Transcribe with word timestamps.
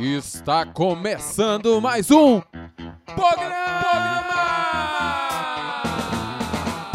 Está 0.00 0.64
começando 0.64 1.80
mais 1.80 2.08
um 2.08 2.40
programa! 3.16 3.58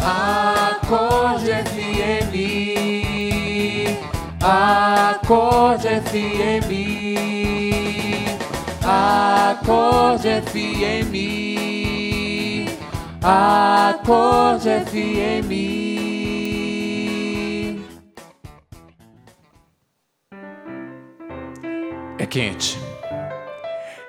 Acorde 0.00 1.52
FM. 1.52 2.34
Acorde 4.42 5.88
FM. 6.00 6.70
Acorde 8.82 10.28
FM. 10.40 11.14
Acorde 13.22 14.70
FM. 14.86 15.52
É 22.18 22.26
quente. 22.26 22.83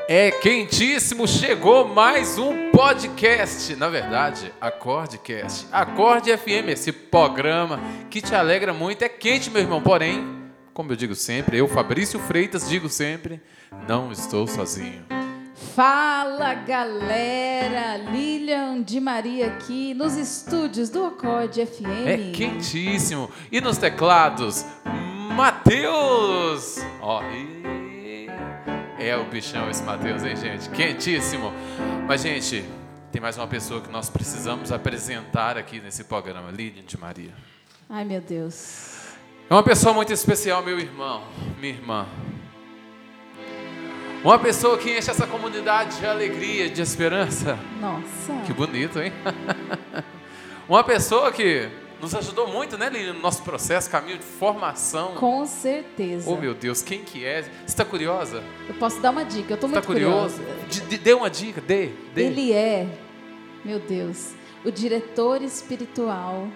É 0.07 0.29
quentíssimo. 0.31 1.27
Chegou 1.27 1.87
mais 1.87 2.37
um 2.37 2.69
podcast. 2.71 3.75
Na 3.75 3.89
verdade, 3.89 4.53
Acordecast. 4.61 5.65
Acorde 5.71 6.35
FM, 6.37 6.69
esse 6.69 6.91
programa 6.91 7.79
que 8.09 8.21
te 8.21 8.35
alegra 8.35 8.73
muito. 8.73 9.01
É 9.03 9.09
quente, 9.09 9.49
meu 9.49 9.61
irmão. 9.61 9.81
Porém, 9.81 10.43
como 10.73 10.91
eu 10.91 10.95
digo 10.95 11.15
sempre, 11.15 11.57
eu, 11.57 11.67
Fabrício 11.67 12.19
Freitas, 12.19 12.69
digo 12.69 12.87
sempre: 12.87 13.41
não 13.87 14.11
estou 14.11 14.45
sozinho. 14.47 15.03
Fala 15.73 16.53
galera, 16.53 17.97
Lilian 17.97 18.81
de 18.83 18.99
Maria 18.99 19.47
aqui 19.47 19.93
nos 19.93 20.15
estúdios 20.15 20.89
do 20.89 21.05
Acorde 21.05 21.65
FM. 21.65 22.07
É 22.07 22.31
quentíssimo. 22.31 23.29
E 23.51 23.59
nos 23.59 23.77
teclados, 23.77 24.65
Matheus. 25.35 26.77
Ó, 27.01 27.23
e- 27.23 27.54
é 29.07 29.15
o 29.17 29.25
bichão 29.25 29.69
esse 29.69 29.83
Matheus, 29.83 30.23
hein, 30.23 30.35
gente? 30.35 30.69
Quentíssimo. 30.69 31.53
Mas, 32.07 32.21
gente, 32.21 32.65
tem 33.11 33.21
mais 33.21 33.37
uma 33.37 33.47
pessoa 33.47 33.79
que 33.81 33.89
nós 33.89 34.09
precisamos 34.09 34.71
apresentar 34.71 35.57
aqui 35.57 35.79
nesse 35.79 36.05
programa, 36.05 36.49
Lilian 36.51 36.83
de 36.83 36.97
Maria. 36.97 37.33
Ai 37.89 38.03
meu 38.03 38.19
Deus. 38.19 39.15
É 39.49 39.53
uma 39.53 39.63
pessoa 39.63 39.93
muito 39.93 40.11
especial, 40.11 40.63
meu 40.63 40.79
irmão, 40.79 41.23
minha 41.59 41.73
irmã. 41.73 42.07
Uma 44.23 44.39
pessoa 44.39 44.75
que 44.75 44.97
enche 44.97 45.11
essa 45.11 45.27
comunidade 45.27 45.99
de 45.99 46.05
alegria, 46.07 46.67
de 46.67 46.81
esperança. 46.81 47.59
Nossa. 47.79 48.33
Que 48.43 48.51
bonito, 48.51 48.99
hein? 48.99 49.13
Uma 50.67 50.83
pessoa 50.83 51.31
que 51.31 51.69
nos 52.05 52.13
ajudou 52.13 52.47
muito, 52.47 52.77
né, 52.77 52.87
Lilian, 52.87 53.13
no 53.13 53.19
nosso 53.19 53.41
processo, 53.41 53.89
caminho 53.89 54.19
de 54.19 54.23
formação. 54.23 55.15
Com 55.15 55.43
certeza. 55.47 56.29
Oh, 56.29 56.35
meu 56.37 56.53
Deus, 56.53 56.83
quem 56.83 57.01
que 57.01 57.25
é? 57.25 57.41
Você 57.41 57.49
está 57.65 57.83
curiosa? 57.83 58.43
Eu 58.69 58.75
posso 58.75 58.99
dar 59.01 59.09
uma 59.09 59.25
dica, 59.25 59.53
eu 59.55 59.57
Você 59.57 59.65
muito 59.67 59.85
curioso? 59.87 60.35
curiosa. 60.35 60.87
De- 60.87 60.97
Dê 60.99 61.13
uma 61.15 61.29
dica, 61.31 61.59
dê, 61.61 61.89
dê. 62.13 62.25
Ele 62.25 62.53
é, 62.53 62.85
meu 63.63 63.79
Deus, 63.79 64.33
o 64.63 64.69
diretor 64.71 65.41
espiritual 65.41 66.47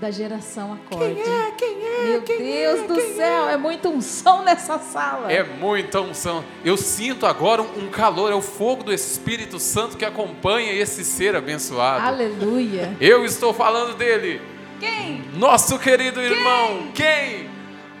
da 0.00 0.10
geração 0.10 0.72
Acorde. 0.74 1.14
Quem 1.14 1.22
é? 1.32 1.50
Quem 1.52 1.86
é? 1.86 2.04
Meu 2.08 2.20
Deus 2.22 2.88
do 2.88 3.00
céu, 3.16 3.48
é 3.48 3.56
muito 3.56 3.88
unção 3.88 4.42
nessa 4.42 4.78
sala. 4.80 5.30
É 5.32 5.44
muita 5.44 6.00
unção. 6.00 6.44
Eu 6.64 6.76
sinto 6.76 7.24
agora 7.24 7.62
um 7.62 7.88
calor, 7.88 8.32
é 8.32 8.34
o 8.34 8.42
fogo 8.42 8.82
do 8.82 8.92
Espírito 8.92 9.60
Santo 9.60 9.96
que 9.96 10.04
acompanha 10.04 10.72
esse 10.72 11.04
ser 11.04 11.36
abençoado. 11.36 12.04
Aleluia. 12.04 12.96
Eu 13.00 13.24
estou 13.24 13.52
falando 13.52 13.96
dele, 13.96 14.40
Quem? 14.78 15.24
nosso 15.34 15.78
querido 15.78 16.20
irmão. 16.20 16.90
Quem? 16.94 17.48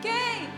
Quem? 0.00 0.48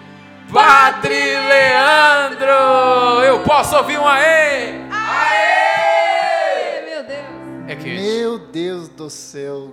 Padre 0.53 1.15
Leandro! 1.49 3.23
Eu 3.25 3.41
posso 3.41 3.77
ouvir 3.77 3.99
um 3.99 4.07
aê? 4.07 4.75
Aê! 4.91 6.83
Meu 6.91 7.03
Deus. 7.05 7.69
É 7.69 7.77
quente. 7.77 8.01
Meu 8.01 8.39
Deus 8.39 8.89
do 8.89 9.09
céu. 9.09 9.73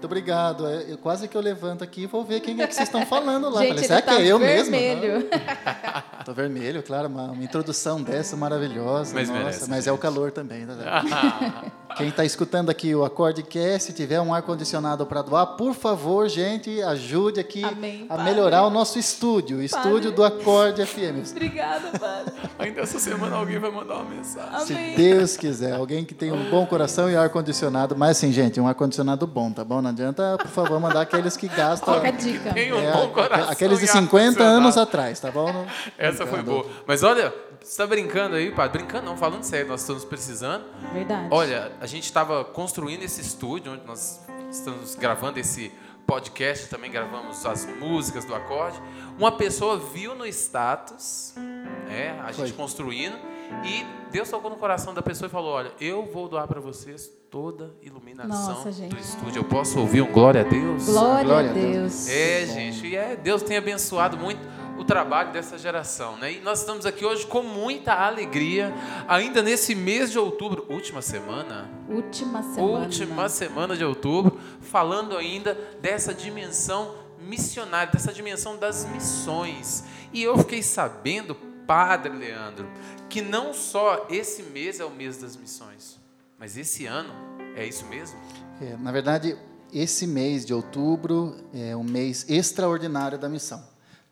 Muito 0.00 0.06
obrigado. 0.06 0.66
É, 0.66 0.86
Eu, 0.88 0.96
quase 0.96 1.28
que 1.28 1.36
eu 1.36 1.42
levanto 1.42 1.84
aqui 1.84 2.04
e 2.04 2.06
vou 2.06 2.24
ver 2.24 2.40
quem 2.40 2.58
é 2.62 2.66
que 2.66 2.74
vocês 2.74 2.88
estão 2.88 3.04
falando 3.04 3.50
lá. 3.50 3.60
Gente, 3.60 3.68
Falei, 3.74 3.84
será 3.84 4.00
tá 4.00 4.16
que 4.16 4.22
é 4.22 4.26
eu 4.28 4.38
mesmo? 4.38 4.70
vermelho. 4.70 5.28
Tô 6.24 6.32
vermelho, 6.32 6.82
claro. 6.82 7.06
Uma, 7.08 7.24
uma 7.32 7.44
introdução 7.44 8.02
dessa 8.02 8.34
maravilhosa. 8.34 9.14
Mas 9.14 9.28
nossa, 9.28 9.38
merece, 9.40 9.68
mas 9.70 9.86
é 9.86 9.92
o 9.92 9.98
calor 9.98 10.30
também. 10.30 10.64
né? 10.64 10.74
Quem 11.96 12.08
está 12.08 12.24
escutando 12.24 12.70
aqui 12.70 12.94
o 12.94 13.04
Acordecast, 13.04 13.88
se 13.88 13.92
tiver 13.92 14.20
um 14.20 14.32
ar-condicionado 14.32 15.04
para 15.04 15.22
doar, 15.22 15.44
por 15.56 15.74
favor, 15.74 16.28
gente, 16.28 16.80
ajude 16.82 17.40
aqui 17.40 17.64
Amém, 17.64 18.06
a 18.08 18.16
Padre. 18.16 18.24
melhorar 18.32 18.64
o 18.64 18.70
nosso 18.70 18.96
estúdio, 18.98 19.58
o 19.58 19.62
estúdio 19.62 20.12
do 20.12 20.22
Acorde 20.22 20.86
FM. 20.86 21.28
Obrigada, 21.32 21.98
Padre. 21.98 22.32
Ainda 22.60 22.82
essa 22.82 22.98
semana 23.00 23.34
alguém 23.36 23.58
vai 23.58 23.72
mandar 23.72 23.96
uma 23.96 24.04
mensagem. 24.04 24.66
Se 24.66 24.72
Amém. 24.72 24.94
Deus 24.94 25.36
quiser, 25.36 25.74
alguém 25.74 26.04
que 26.04 26.14
tem 26.14 26.30
um 26.30 26.48
bom 26.48 26.64
coração 26.64 27.10
e 27.10 27.16
ar-condicionado, 27.16 27.96
mas 27.96 28.10
assim, 28.18 28.30
gente, 28.30 28.60
um 28.60 28.68
ar-condicionado 28.68 29.26
bom, 29.26 29.50
tá 29.50 29.64
bom? 29.64 29.82
Não 29.82 29.89
adianta, 29.90 30.36
por 30.38 30.48
favor, 30.48 30.80
mandar 30.80 31.02
aqueles 31.02 31.36
que 31.36 31.48
gastam. 31.48 31.94
Fica 31.94 32.08
a 32.08 32.10
dica. 32.10 32.52
Tem 32.54 32.72
um 32.72 32.78
É, 32.78 32.92
bom 32.92 33.08
coração. 33.10 33.50
aqueles 33.50 33.78
de 33.78 33.84
e 33.84 33.88
50 33.88 34.16
ar-condicionado. 34.16 34.56
anos 34.56 34.76
atrás, 34.76 35.20
tá 35.20 35.30
bom? 35.30 35.52
Não- 35.52 35.66
Essa 35.98 36.26
foi 36.26 36.42
brincando. 36.42 36.62
boa. 36.62 36.66
Mas 36.86 37.02
olha, 37.02 37.30
você 37.60 37.70
está 37.70 37.86
brincando 37.86 38.36
aí, 38.36 38.50
padre? 38.52 38.78
Brincando 38.78 39.06
não, 39.06 39.16
falando 39.16 39.42
sério, 39.42 39.68
nós 39.68 39.80
estamos 39.82 40.04
precisando. 40.04 40.64
Verdade. 40.92 41.28
Olha, 41.30 41.72
a 41.80 41.86
gente 41.86 42.04
estava 42.04 42.44
construindo 42.44 43.02
esse 43.02 43.20
estúdio 43.20 43.72
onde 43.72 43.86
nós 43.86 44.20
estamos 44.50 44.94
gravando 44.94 45.38
esse 45.38 45.72
podcast, 46.06 46.66
também 46.68 46.90
gravamos 46.90 47.46
as 47.46 47.66
músicas 47.78 48.24
do 48.24 48.34
acorde. 48.34 48.80
Uma 49.16 49.30
pessoa 49.32 49.78
viu 49.78 50.14
no 50.14 50.26
status, 50.26 51.34
né, 51.36 52.18
a 52.24 52.32
gente 52.32 52.48
Foi. 52.48 52.52
construindo, 52.52 53.16
e 53.64 53.84
Deus 54.10 54.28
tocou 54.28 54.50
no 54.50 54.56
coração 54.56 54.92
da 54.92 55.02
pessoa 55.02 55.26
e 55.28 55.30
falou: 55.30 55.52
Olha, 55.52 55.72
eu 55.80 56.04
vou 56.12 56.28
doar 56.28 56.46
para 56.48 56.60
vocês 56.60 57.10
toda 57.30 57.74
a 57.82 57.86
iluminação 57.86 58.64
Nossa, 58.64 58.70
do 58.70 58.98
estúdio. 58.98 59.38
Eu 59.40 59.44
posso 59.44 59.78
ouvir 59.78 60.02
um 60.02 60.10
glória 60.10 60.40
a 60.40 60.44
Deus? 60.44 60.86
Glória, 60.86 61.24
Glória 61.24 61.48
a 61.48 61.52
a 61.52 61.54
Deus. 61.54 61.74
Deus. 61.74 62.08
É, 62.08 62.46
gente, 62.46 62.86
e 62.86 62.96
é, 62.96 63.16
Deus 63.16 63.42
tem 63.42 63.56
abençoado 63.56 64.16
muito 64.16 64.40
o 64.78 64.84
trabalho 64.84 65.30
dessa 65.30 65.58
geração, 65.58 66.16
né? 66.16 66.32
E 66.32 66.40
nós 66.40 66.60
estamos 66.60 66.86
aqui 66.86 67.04
hoje 67.04 67.26
com 67.26 67.42
muita 67.42 67.92
alegria, 67.92 68.72
ainda 69.06 69.42
nesse 69.42 69.74
mês 69.74 70.10
de 70.10 70.18
outubro, 70.18 70.64
última 70.70 71.02
semana, 71.02 71.70
Última 71.88 72.42
semana. 72.42 72.78
última 72.78 73.28
semana 73.28 73.76
de 73.76 73.84
outubro, 73.84 74.40
falando 74.62 75.16
ainda 75.18 75.54
dessa 75.82 76.14
dimensão 76.14 76.94
missionária, 77.20 77.92
dessa 77.92 78.10
dimensão 78.12 78.56
das 78.56 78.86
missões. 78.86 79.84
E 80.14 80.22
eu 80.22 80.36
fiquei 80.38 80.62
sabendo, 80.62 81.36
Padre 81.70 82.12
Leandro, 82.12 82.68
que 83.08 83.22
não 83.22 83.54
só 83.54 84.08
esse 84.10 84.42
mês 84.42 84.80
é 84.80 84.84
o 84.84 84.90
mês 84.90 85.18
das 85.18 85.36
missões, 85.36 86.00
mas 86.36 86.56
esse 86.56 86.84
ano 86.84 87.12
é 87.54 87.64
isso 87.64 87.86
mesmo? 87.86 88.18
É, 88.60 88.76
na 88.76 88.90
verdade, 88.90 89.36
esse 89.72 90.04
mês 90.04 90.44
de 90.44 90.52
outubro 90.52 91.36
é 91.54 91.76
um 91.76 91.84
mês 91.84 92.28
extraordinário 92.28 93.16
da 93.16 93.28
missão. 93.28 93.62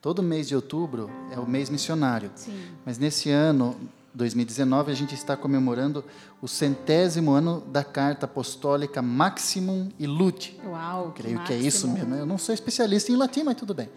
Todo 0.01 0.23
mês 0.23 0.47
de 0.47 0.55
outubro 0.55 1.11
é 1.33 1.37
o 1.37 1.45
mês 1.45 1.69
missionário. 1.69 2.31
Sim. 2.33 2.57
Mas 2.85 2.97
nesse 2.97 3.29
ano, 3.29 3.75
2019, 4.13 4.93
a 4.93 4.95
gente 4.95 5.13
está 5.13 5.35
comemorando 5.35 6.05
o 6.41 6.47
centésimo 6.47 7.31
ano 7.31 7.59
da 7.59 7.83
carta 7.83 8.25
apostólica 8.25 9.01
Maximum 9.01 9.89
Illud. 9.99 10.57
Uau. 10.65 11.11
Creio 11.13 11.43
que 11.43 11.51
é 11.51 11.57
isso 11.57 11.89
mesmo. 11.89 12.15
Eu 12.15 12.25
não 12.25 12.37
sou 12.37 12.55
especialista 12.55 13.11
em 13.11 13.17
latim, 13.17 13.43
mas 13.43 13.57
tudo 13.57 13.73
bem. 13.73 13.89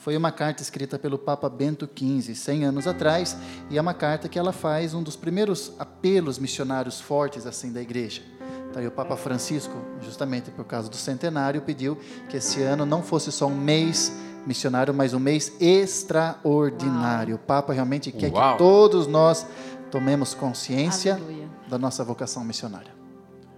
Foi 0.00 0.16
uma 0.16 0.32
carta 0.32 0.62
escrita 0.62 0.98
pelo 0.98 1.18
Papa 1.18 1.46
Bento 1.50 1.86
XV, 1.86 2.34
100 2.34 2.64
anos 2.64 2.86
atrás, 2.86 3.36
e 3.68 3.76
é 3.76 3.80
uma 3.80 3.92
carta 3.92 4.30
que 4.30 4.38
ela 4.38 4.50
faz 4.50 4.94
um 4.94 5.02
dos 5.02 5.14
primeiros 5.14 5.74
apelos 5.78 6.38
missionários 6.38 6.98
fortes 6.98 7.44
assim 7.44 7.70
da 7.70 7.82
igreja. 7.82 8.22
Então, 8.70 8.82
o 8.86 8.90
Papa 8.90 9.14
Francisco, 9.14 9.74
justamente 10.00 10.50
por 10.50 10.64
causa 10.64 10.88
do 10.88 10.96
centenário, 10.96 11.60
pediu 11.60 11.98
que 12.30 12.38
esse 12.38 12.62
ano 12.62 12.86
não 12.86 13.02
fosse 13.02 13.30
só 13.30 13.46
um 13.46 13.54
mês 13.54 14.10
missionário, 14.46 14.94
mas 14.94 15.12
um 15.12 15.20
mês 15.20 15.52
extraordinário. 15.60 17.34
O 17.36 17.38
Papa 17.38 17.74
realmente 17.74 18.10
quer 18.10 18.32
Uau. 18.32 18.52
que 18.52 18.58
todos 18.58 19.06
nós 19.06 19.46
tomemos 19.90 20.32
consciência 20.32 21.16
Aleluia. 21.16 21.46
da 21.68 21.76
nossa 21.76 22.02
vocação 22.02 22.42
missionária. 22.42 22.99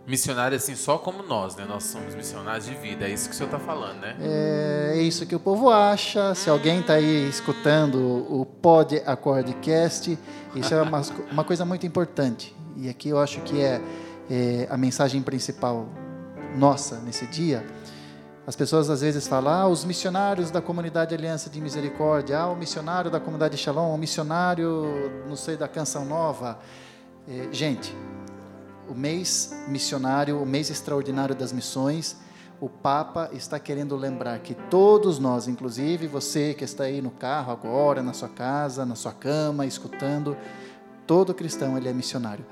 Missionário 0.07 0.57
assim, 0.57 0.75
só 0.75 0.99
como 0.99 1.23
nós, 1.23 1.55
né? 1.55 1.65
Nós 1.65 1.85
somos 1.85 2.15
missionários 2.15 2.67
de 2.67 2.75
vida, 2.75 3.07
é 3.07 3.11
isso 3.11 3.29
que 3.29 3.35
o 3.35 3.39
senhor 3.39 3.55
está 3.55 3.59
falando, 3.61 4.01
né? 4.01 4.17
É 4.19 4.97
isso 5.01 5.25
que 5.27 5.35
o 5.35 5.39
povo 5.39 5.71
acha. 5.71 6.35
Se 6.35 6.51
alguém 6.51 6.81
está 6.81 6.95
aí 6.95 7.29
escutando 7.29 8.27
o 8.29 8.45
Pod 8.45 9.01
Acordecast, 9.07 10.19
isso 10.57 10.75
é 10.75 10.83
uma, 10.83 11.03
uma 11.31 11.45
coisa 11.45 11.65
muito 11.65 11.87
importante. 11.87 12.55
E 12.77 12.89
aqui 12.89 13.11
eu 13.11 13.19
acho 13.19 13.41
que 13.43 13.61
é, 13.61 13.81
é 14.29 14.67
a 14.69 14.77
mensagem 14.77 15.23
principal 15.23 15.87
nossa 16.57 16.99
nesse 16.99 17.27
dia. 17.27 17.65
As 18.45 18.57
pessoas 18.57 18.91
às 18.91 19.03
vezes 19.03 19.29
falam, 19.29 19.53
ah, 19.53 19.69
os 19.69 19.85
missionários 19.85 20.51
da 20.51 20.61
comunidade 20.61 21.15
Aliança 21.15 21.49
de 21.49 21.61
Misericórdia, 21.61 22.41
ah, 22.41 22.49
o 22.49 22.57
missionário 22.57 23.09
da 23.09 23.21
comunidade 23.21 23.57
Shalom, 23.57 23.95
o 23.95 23.99
missionário, 23.99 25.13
não 25.29 25.37
sei, 25.37 25.57
da 25.57 25.69
Canção 25.69 26.05
Nova. 26.05 26.59
É, 27.29 27.49
gente, 27.53 27.95
o 28.93 28.95
mês 28.95 29.55
missionário, 29.69 30.41
o 30.41 30.45
mês 30.45 30.69
extraordinário 30.69 31.35
das 31.35 31.51
missões, 31.51 32.17
o 32.61 32.69
Papa 32.69 33.31
está 33.33 33.59
querendo 33.59 33.97
lembrar 33.97 34.39
que 34.41 34.55
todos 34.55 35.19
nós, 35.19 35.49
inclusive 35.49 36.07
você 36.07 36.53
que 36.53 36.63
está 36.63 36.85
aí 36.85 37.01
no 37.01 37.11
carro 37.11 37.51
agora, 37.51 38.03
na 38.03 38.13
sua 38.13 38.29
casa, 38.29 38.85
na 38.85 38.95
sua 38.95 39.13
cama, 39.13 39.65
escutando, 39.65 40.37
todo 41.07 41.33
cristão 41.33 41.77
ele 41.77 41.89
é 41.89 41.93
missionário. 41.93 42.45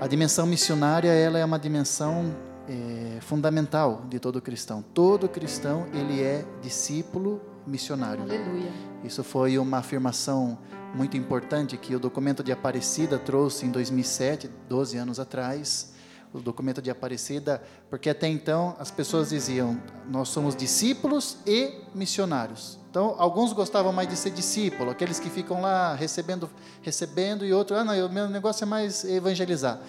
A 0.00 0.06
dimensão 0.06 0.46
missionária 0.46 1.10
ela 1.10 1.36
é 1.36 1.44
uma 1.44 1.58
dimensão 1.58 2.32
é, 2.68 3.20
fundamental 3.20 4.04
de 4.08 4.20
todo 4.20 4.40
cristão. 4.40 4.82
Todo 4.94 5.28
cristão 5.28 5.86
ele 5.92 6.22
é 6.22 6.44
discípulo 6.62 7.42
missionário. 7.66 8.22
Aleluia. 8.22 8.70
Isso 9.02 9.24
foi 9.24 9.58
uma 9.58 9.78
afirmação 9.78 10.56
muito 10.94 11.16
importante 11.16 11.76
que 11.76 11.94
o 11.94 12.00
documento 12.00 12.42
de 12.42 12.52
Aparecida 12.52 13.18
trouxe 13.18 13.66
em 13.66 13.70
2007, 13.70 14.50
12 14.68 14.96
anos 14.96 15.20
atrás. 15.20 15.94
O 16.32 16.38
documento 16.38 16.80
de 16.80 16.88
Aparecida, 16.88 17.60
porque 17.88 18.08
até 18.08 18.28
então 18.28 18.76
as 18.78 18.88
pessoas 18.88 19.30
diziam: 19.30 19.82
nós 20.08 20.28
somos 20.28 20.54
discípulos 20.54 21.38
e 21.44 21.74
missionários. 21.92 22.78
Então, 22.88 23.16
alguns 23.18 23.52
gostavam 23.52 23.92
mais 23.92 24.08
de 24.08 24.16
ser 24.16 24.30
discípulo, 24.30 24.90
aqueles 24.90 25.18
que 25.18 25.28
ficam 25.28 25.60
lá 25.60 25.94
recebendo, 25.94 26.48
recebendo 26.82 27.44
e 27.44 27.52
outros, 27.52 27.78
ah, 27.78 27.84
não, 27.84 28.06
o 28.06 28.08
meu 28.08 28.28
negócio 28.28 28.62
é 28.62 28.66
mais 28.66 29.04
evangelizar. 29.04 29.80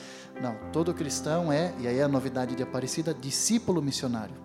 Não, 0.41 0.55
todo 0.71 0.93
cristão 0.93 1.51
é, 1.51 1.73
e 1.79 1.87
aí 1.87 1.97
é 1.99 2.03
a 2.03 2.07
novidade 2.07 2.55
de 2.55 2.63
Aparecida, 2.63 3.13
discípulo 3.13 3.81
missionário. 3.81 4.35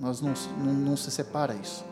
Nós 0.00 0.20
não, 0.20 0.32
não, 0.58 0.72
não 0.72 0.96
se 0.96 1.10
separa 1.10 1.54
isso. 1.54 1.84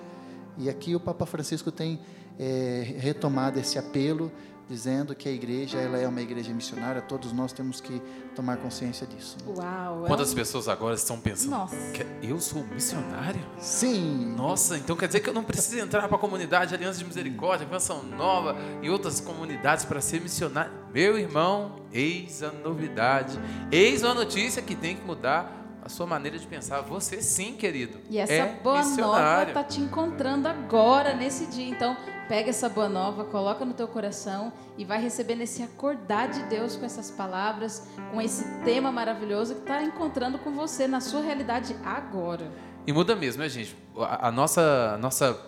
E 0.58 0.68
aqui 0.68 0.94
o 0.94 1.00
Papa 1.00 1.26
Francisco 1.26 1.70
tem 1.70 2.00
é, 2.38 2.94
retomado 2.98 3.58
esse 3.58 3.78
apelo, 3.78 4.30
dizendo 4.68 5.14
que 5.14 5.28
a 5.28 5.32
igreja 5.32 5.78
ela 5.78 5.98
é 5.98 6.08
uma 6.08 6.20
igreja 6.20 6.52
missionária. 6.52 7.02
Todos 7.02 7.32
nós 7.32 7.52
temos 7.52 7.80
que 7.80 8.00
tomar 8.34 8.56
consciência 8.56 9.06
disso. 9.06 9.36
Uau. 9.46 10.04
é 10.04 10.08
Quantas 10.08 10.32
pessoas 10.32 10.68
agora 10.68 10.94
estão 10.94 11.20
pensando? 11.20 11.50
Nossa. 11.50 11.76
que 11.92 12.06
eu 12.26 12.40
sou 12.40 12.64
missionário? 12.64 13.40
Sim. 13.58 14.34
Nossa, 14.36 14.76
então 14.78 14.96
quer 14.96 15.08
dizer 15.08 15.20
que 15.20 15.28
eu 15.28 15.34
não 15.34 15.44
preciso 15.44 15.78
entrar 15.78 16.08
para 16.08 16.16
a 16.16 16.20
comunidade 16.20 16.74
Aliança 16.74 16.98
de 16.98 17.04
Misericórdia, 17.04 17.66
Canção 17.66 18.02
Nova 18.02 18.56
e 18.80 18.88
outras 18.88 19.20
comunidades 19.20 19.84
para 19.84 20.00
ser 20.00 20.20
missionário? 20.20 20.72
Meu 20.92 21.18
irmão, 21.18 21.76
eis 21.92 22.42
a 22.42 22.50
novidade, 22.50 23.38
eis 23.70 24.02
uma 24.02 24.14
notícia 24.14 24.62
que 24.62 24.74
tem 24.74 24.96
que 24.96 25.04
mudar 25.04 25.62
a 25.84 25.88
sua 25.88 26.06
maneira 26.06 26.38
de 26.38 26.46
pensar. 26.46 26.80
Você 26.82 27.20
sim, 27.20 27.54
querido. 27.54 27.98
E 28.08 28.18
essa 28.18 28.32
é 28.32 28.60
boa 28.62 28.76
nova 28.76 28.88
missionário. 28.88 29.54
tá 29.54 29.64
te 29.64 29.80
encontrando 29.80 30.46
agora, 30.46 31.14
nesse 31.14 31.46
dia. 31.46 31.68
Então, 31.68 31.96
pega 32.28 32.50
essa 32.50 32.68
boa 32.68 32.88
nova, 32.88 33.24
coloca 33.24 33.64
no 33.64 33.74
teu 33.74 33.88
coração 33.88 34.52
e 34.76 34.84
vai 34.84 35.00
recebendo 35.00 35.42
esse 35.42 35.62
acordar 35.62 36.28
de 36.28 36.42
Deus 36.44 36.76
com 36.76 36.84
essas 36.84 37.10
palavras, 37.10 37.86
com 38.10 38.20
esse 38.20 38.44
tema 38.64 38.90
maravilhoso 38.90 39.54
que 39.54 39.60
está 39.60 39.82
encontrando 39.82 40.38
com 40.38 40.52
você 40.52 40.86
na 40.86 41.00
sua 41.00 41.20
realidade 41.20 41.76
agora. 41.84 42.50
E 42.86 42.92
muda 42.92 43.14
mesmo, 43.14 43.42
né, 43.42 43.48
gente? 43.48 43.76
A, 43.96 44.28
a 44.28 44.32
nossa, 44.32 44.92
a 44.94 44.98
nossa, 44.98 45.38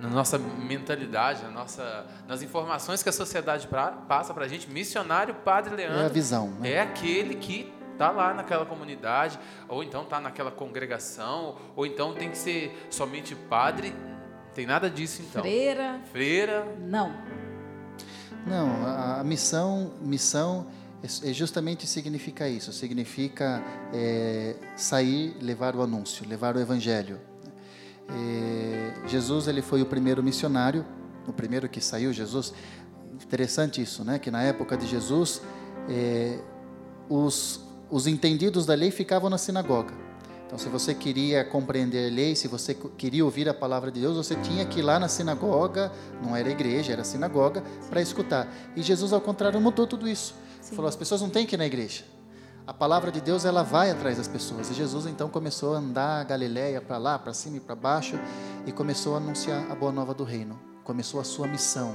na 0.00 0.08
nossa 0.08 0.38
mentalidade, 0.38 1.42
na 1.42 1.50
nossa, 1.50 2.06
nas 2.26 2.42
informações 2.42 3.02
que 3.02 3.08
a 3.08 3.12
sociedade 3.12 3.66
pra, 3.66 3.92
passa 3.92 4.32
para 4.32 4.44
a 4.44 4.48
gente, 4.48 4.70
missionário 4.70 5.34
Padre 5.34 5.74
Leandro 5.74 6.00
É 6.00 6.06
a 6.06 6.08
visão. 6.08 6.48
Né? 6.60 6.72
é 6.72 6.80
aquele 6.80 7.34
que 7.34 7.72
está 7.92 8.10
lá 8.10 8.34
naquela 8.34 8.66
comunidade, 8.66 9.38
ou 9.68 9.82
então 9.82 10.02
está 10.02 10.20
naquela 10.20 10.50
congregação, 10.50 11.56
ou 11.74 11.86
então 11.86 12.12
tem 12.14 12.30
que 12.30 12.38
ser 12.38 12.86
somente 12.90 13.34
padre. 13.34 13.94
Tem 14.54 14.66
nada 14.66 14.88
disso 14.88 15.22
então. 15.22 15.42
Freira, 15.42 16.00
Freira. 16.12 16.66
não. 16.80 17.12
Não, 18.46 18.68
a, 18.86 19.20
a 19.20 19.24
missão, 19.24 19.92
missão 20.02 20.66
é, 21.02 21.30
é 21.30 21.32
justamente 21.32 21.86
significa 21.86 22.48
isso. 22.48 22.72
Significa 22.72 23.62
é, 23.92 24.56
sair, 24.76 25.36
levar 25.40 25.74
o 25.74 25.82
anúncio, 25.82 26.28
levar 26.28 26.56
o 26.56 26.60
evangelho. 26.60 27.20
É, 28.08 29.08
Jesus 29.08 29.48
ele 29.48 29.62
foi 29.62 29.80
o 29.80 29.86
primeiro 29.86 30.22
missionário, 30.22 30.84
o 31.26 31.32
primeiro 31.32 31.68
que 31.68 31.80
saiu. 31.80 32.12
Jesus, 32.12 32.52
interessante 33.14 33.80
isso, 33.80 34.04
né? 34.04 34.18
Que 34.18 34.30
na 34.30 34.42
época 34.42 34.76
de 34.76 34.86
Jesus, 34.86 35.40
é, 35.88 36.38
os 37.08 37.64
os 37.90 38.06
entendidos 38.06 38.66
da 38.66 38.74
lei 38.74 38.90
ficavam 38.90 39.30
na 39.30 39.38
sinagoga. 39.38 39.94
Então, 40.46 40.58
se 40.58 40.68
você 40.68 40.94
queria 40.94 41.44
compreender 41.44 42.10
a 42.10 42.14
lei, 42.14 42.36
se 42.36 42.46
você 42.46 42.74
queria 42.74 43.24
ouvir 43.24 43.48
a 43.48 43.54
palavra 43.54 43.90
de 43.90 44.00
Deus, 44.00 44.16
você 44.16 44.36
tinha 44.36 44.64
que 44.64 44.80
ir 44.80 44.82
lá 44.82 44.98
na 44.98 45.08
sinagoga, 45.08 45.90
não 46.22 46.36
era 46.36 46.50
igreja, 46.50 46.92
era 46.92 47.02
sinagoga, 47.02 47.62
para 47.88 48.00
escutar. 48.00 48.46
E 48.76 48.82
Jesus, 48.82 49.12
ao 49.12 49.20
contrário, 49.20 49.60
mudou 49.60 49.86
tudo 49.86 50.08
isso. 50.08 50.34
Sim. 50.60 50.76
Falou: 50.76 50.88
as 50.88 50.96
pessoas 50.96 51.20
não 51.20 51.30
têm 51.30 51.46
que 51.46 51.56
ir 51.56 51.58
na 51.58 51.66
igreja. 51.66 52.04
A 52.66 52.72
palavra 52.72 53.12
de 53.12 53.20
Deus, 53.20 53.44
ela 53.44 53.62
vai 53.62 53.90
atrás 53.90 54.16
das 54.16 54.26
pessoas. 54.26 54.70
E 54.70 54.74
Jesus, 54.74 55.06
então, 55.06 55.28
começou 55.28 55.74
a 55.74 55.78
andar 55.78 56.20
a 56.20 56.24
Galiléia 56.24 56.80
para 56.80 56.96
lá, 56.96 57.18
para 57.18 57.34
cima 57.34 57.58
e 57.58 57.60
para 57.60 57.74
baixo, 57.74 58.18
e 58.66 58.72
começou 58.72 59.14
a 59.14 59.18
anunciar 59.18 59.70
a 59.70 59.74
boa 59.74 59.92
nova 59.92 60.14
do 60.14 60.24
reino. 60.24 60.58
Começou 60.82 61.20
a 61.20 61.24
sua 61.24 61.46
missão. 61.46 61.94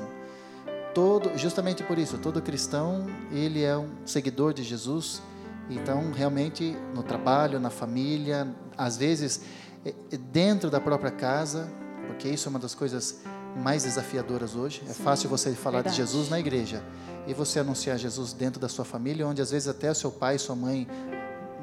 Todo, 0.93 1.35
justamente 1.37 1.83
por 1.83 1.97
isso, 1.97 2.17
todo 2.17 2.41
cristão, 2.41 3.07
ele 3.31 3.63
é 3.63 3.77
um 3.77 3.89
seguidor 4.05 4.53
de 4.53 4.63
Jesus. 4.63 5.21
Então, 5.69 6.12
realmente, 6.12 6.75
no 6.95 7.04
trabalho, 7.04 7.60
na 7.60 7.69
família, 7.69 8.48
às 8.77 8.98
vezes 8.98 9.42
eh, 9.86 9.94
dentro 10.31 10.69
da 10.69 10.80
própria 10.80 11.12
casa, 11.12 11.69
porque 12.07 12.27
isso 12.27 12.48
é 12.48 12.50
uma 12.50 12.60
das 12.60 12.74
coisas 12.74 13.21
mais 13.56 13.83
desafiadoras 13.83 14.56
hoje. 14.56 14.81
É 14.89 14.94
Sim, 14.94 15.04
fácil 15.04 15.30
você 15.30 15.51
falar 15.54 15.77
verdade. 15.77 15.95
de 15.95 16.01
Jesus 16.01 16.30
na 16.30 16.39
igreja 16.39 16.83
e 17.27 17.33
você 17.33 17.60
anunciar 17.60 17.98
Jesus 17.98 18.33
dentro 18.33 18.60
da 18.60 18.68
sua 18.68 18.86
família, 18.86 19.27
onde 19.27 19.42
às 19.42 19.51
vezes 19.51 19.68
até 19.68 19.92
o 19.92 19.95
seu 19.95 20.12
pai 20.12 20.36
e 20.36 20.39
sua 20.39 20.56
mãe 20.56 20.88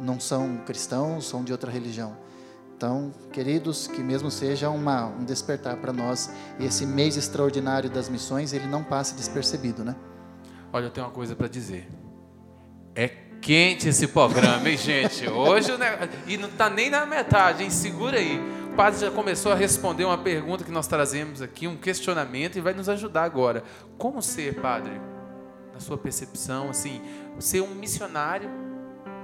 não 0.00 0.20
são 0.20 0.58
cristãos, 0.58 1.26
são 1.26 1.42
de 1.42 1.50
outra 1.52 1.70
religião. 1.70 2.16
Então, 2.76 3.10
queridos, 3.32 3.86
que 3.86 4.02
mesmo 4.02 4.30
seja 4.30 4.68
uma, 4.68 5.06
um 5.06 5.24
despertar 5.24 5.78
para 5.78 5.92
nós 5.92 6.30
e 6.58 6.66
esse 6.66 6.84
mês 6.84 7.16
extraordinário 7.16 7.88
das 7.88 8.08
missões, 8.08 8.52
ele 8.52 8.66
não 8.66 8.84
passe 8.84 9.14
despercebido, 9.14 9.82
né? 9.82 9.96
Olha, 10.72 10.84
eu 10.84 10.90
tenho 10.90 11.06
uma 11.06 11.12
coisa 11.12 11.34
para 11.34 11.48
dizer. 11.48 11.88
É 12.94 13.25
quente 13.46 13.88
esse 13.88 14.08
programa, 14.08 14.68
hein, 14.68 14.76
gente? 14.76 15.28
Hoje 15.28 15.70
o 15.70 15.78
negócio... 15.78 16.10
E 16.26 16.36
não 16.36 16.48
está 16.48 16.68
nem 16.68 16.90
na 16.90 17.06
metade, 17.06 17.62
hein? 17.62 17.70
Segura 17.70 18.18
aí. 18.18 18.40
O 18.72 18.74
padre 18.74 18.98
já 18.98 19.08
começou 19.08 19.52
a 19.52 19.54
responder 19.54 20.04
uma 20.04 20.18
pergunta 20.18 20.64
que 20.64 20.70
nós 20.72 20.88
trazemos 20.88 21.40
aqui, 21.40 21.68
um 21.68 21.76
questionamento, 21.76 22.58
e 22.58 22.60
vai 22.60 22.74
nos 22.74 22.88
ajudar 22.88 23.22
agora. 23.22 23.62
Como 23.96 24.20
ser, 24.20 24.60
padre, 24.60 25.00
na 25.72 25.78
sua 25.78 25.96
percepção, 25.96 26.70
assim, 26.70 27.00
ser 27.38 27.60
um 27.60 27.72
missionário 27.72 28.50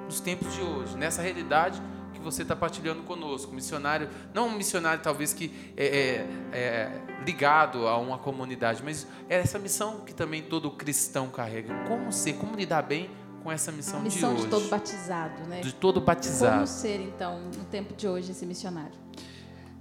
nos 0.04 0.20
tempos 0.20 0.54
de 0.54 0.60
hoje, 0.60 0.96
nessa 0.96 1.20
realidade 1.20 1.82
que 2.14 2.20
você 2.20 2.42
está 2.42 2.54
partilhando 2.54 3.02
conosco? 3.02 3.52
Missionário, 3.52 4.08
não 4.32 4.46
um 4.46 4.52
missionário 4.52 5.02
talvez 5.02 5.34
que 5.34 5.52
é, 5.76 5.84
é, 5.84 6.56
é 6.56 6.92
ligado 7.26 7.88
a 7.88 7.98
uma 7.98 8.18
comunidade, 8.18 8.82
mas 8.84 9.04
é 9.28 9.40
essa 9.40 9.58
missão 9.58 10.02
que 10.06 10.14
também 10.14 10.42
todo 10.42 10.70
cristão 10.70 11.28
carrega. 11.28 11.74
Como 11.88 12.12
ser, 12.12 12.34
como 12.34 12.54
lidar 12.54 12.82
bem 12.82 13.10
com 13.42 13.50
essa 13.52 13.70
missão, 13.72 14.00
Missão 14.00 14.30
de 14.30 14.36
de 14.36 14.40
hoje? 14.42 14.50
todo 14.50 14.68
batizado, 14.68 15.42
né? 15.48 15.60
de 15.60 15.72
todo 15.72 15.94
Como 15.94 16.06
batizado. 16.06 16.66
ser, 16.66 17.00
então, 17.00 17.40
no 17.40 17.64
tempo 17.64 17.94
de 17.94 18.06
hoje, 18.08 18.30
esse 18.32 18.46
missionário? 18.46 18.92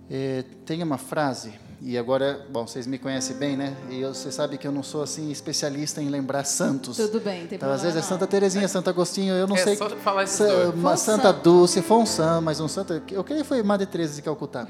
É, 0.10 0.44
tem 0.66 0.84
uma 0.84 0.98
frase, 0.98 1.54
e 1.82 1.98
agora, 1.98 2.46
bom, 2.52 2.68
vocês 2.68 2.86
me 2.86 2.98
conhecem 2.98 3.36
bem, 3.38 3.56
né? 3.56 3.74
E 3.90 4.02
eu, 4.02 4.14
você 4.14 4.30
sabe 4.30 4.58
que 4.58 4.68
eu 4.68 4.72
não 4.72 4.84
sou 4.84 5.02
assim 5.02 5.32
especialista 5.32 6.02
em 6.02 6.10
lembrar 6.10 6.44
santos. 6.44 6.98
Tudo 6.98 7.22
bem, 7.22 7.48
tem 7.48 7.56
Então, 7.56 7.72
às 7.72 7.82
vezes 7.82 7.98
é. 7.98 8.02
Santa 8.02 8.28
Terezinha, 8.28 8.68
Santo 8.68 8.90
Agostinho, 8.90 9.34
eu 9.34 9.48
não 9.48 9.56
É 9.56 9.64
sei. 9.64 9.76
só 9.78 9.90
falar 9.92 10.24
esses 10.26 10.36
Sa- 10.36 10.46
dois. 10.46 10.74
Uma 10.76 10.92
Fonsan. 10.92 10.98
Santa 11.16 11.32
Dulce, 11.34 11.82
Fonsan, 11.82 12.42
mas 12.42 12.60
um 12.60 12.68
santo. 12.68 13.02
Eu 13.10 13.24
creio 13.24 13.42
que 13.42 13.48
foi 13.48 13.64
Madre 13.64 13.86
Teresa 13.88 14.14
de 14.16 14.22
Calcutá. 14.22 14.68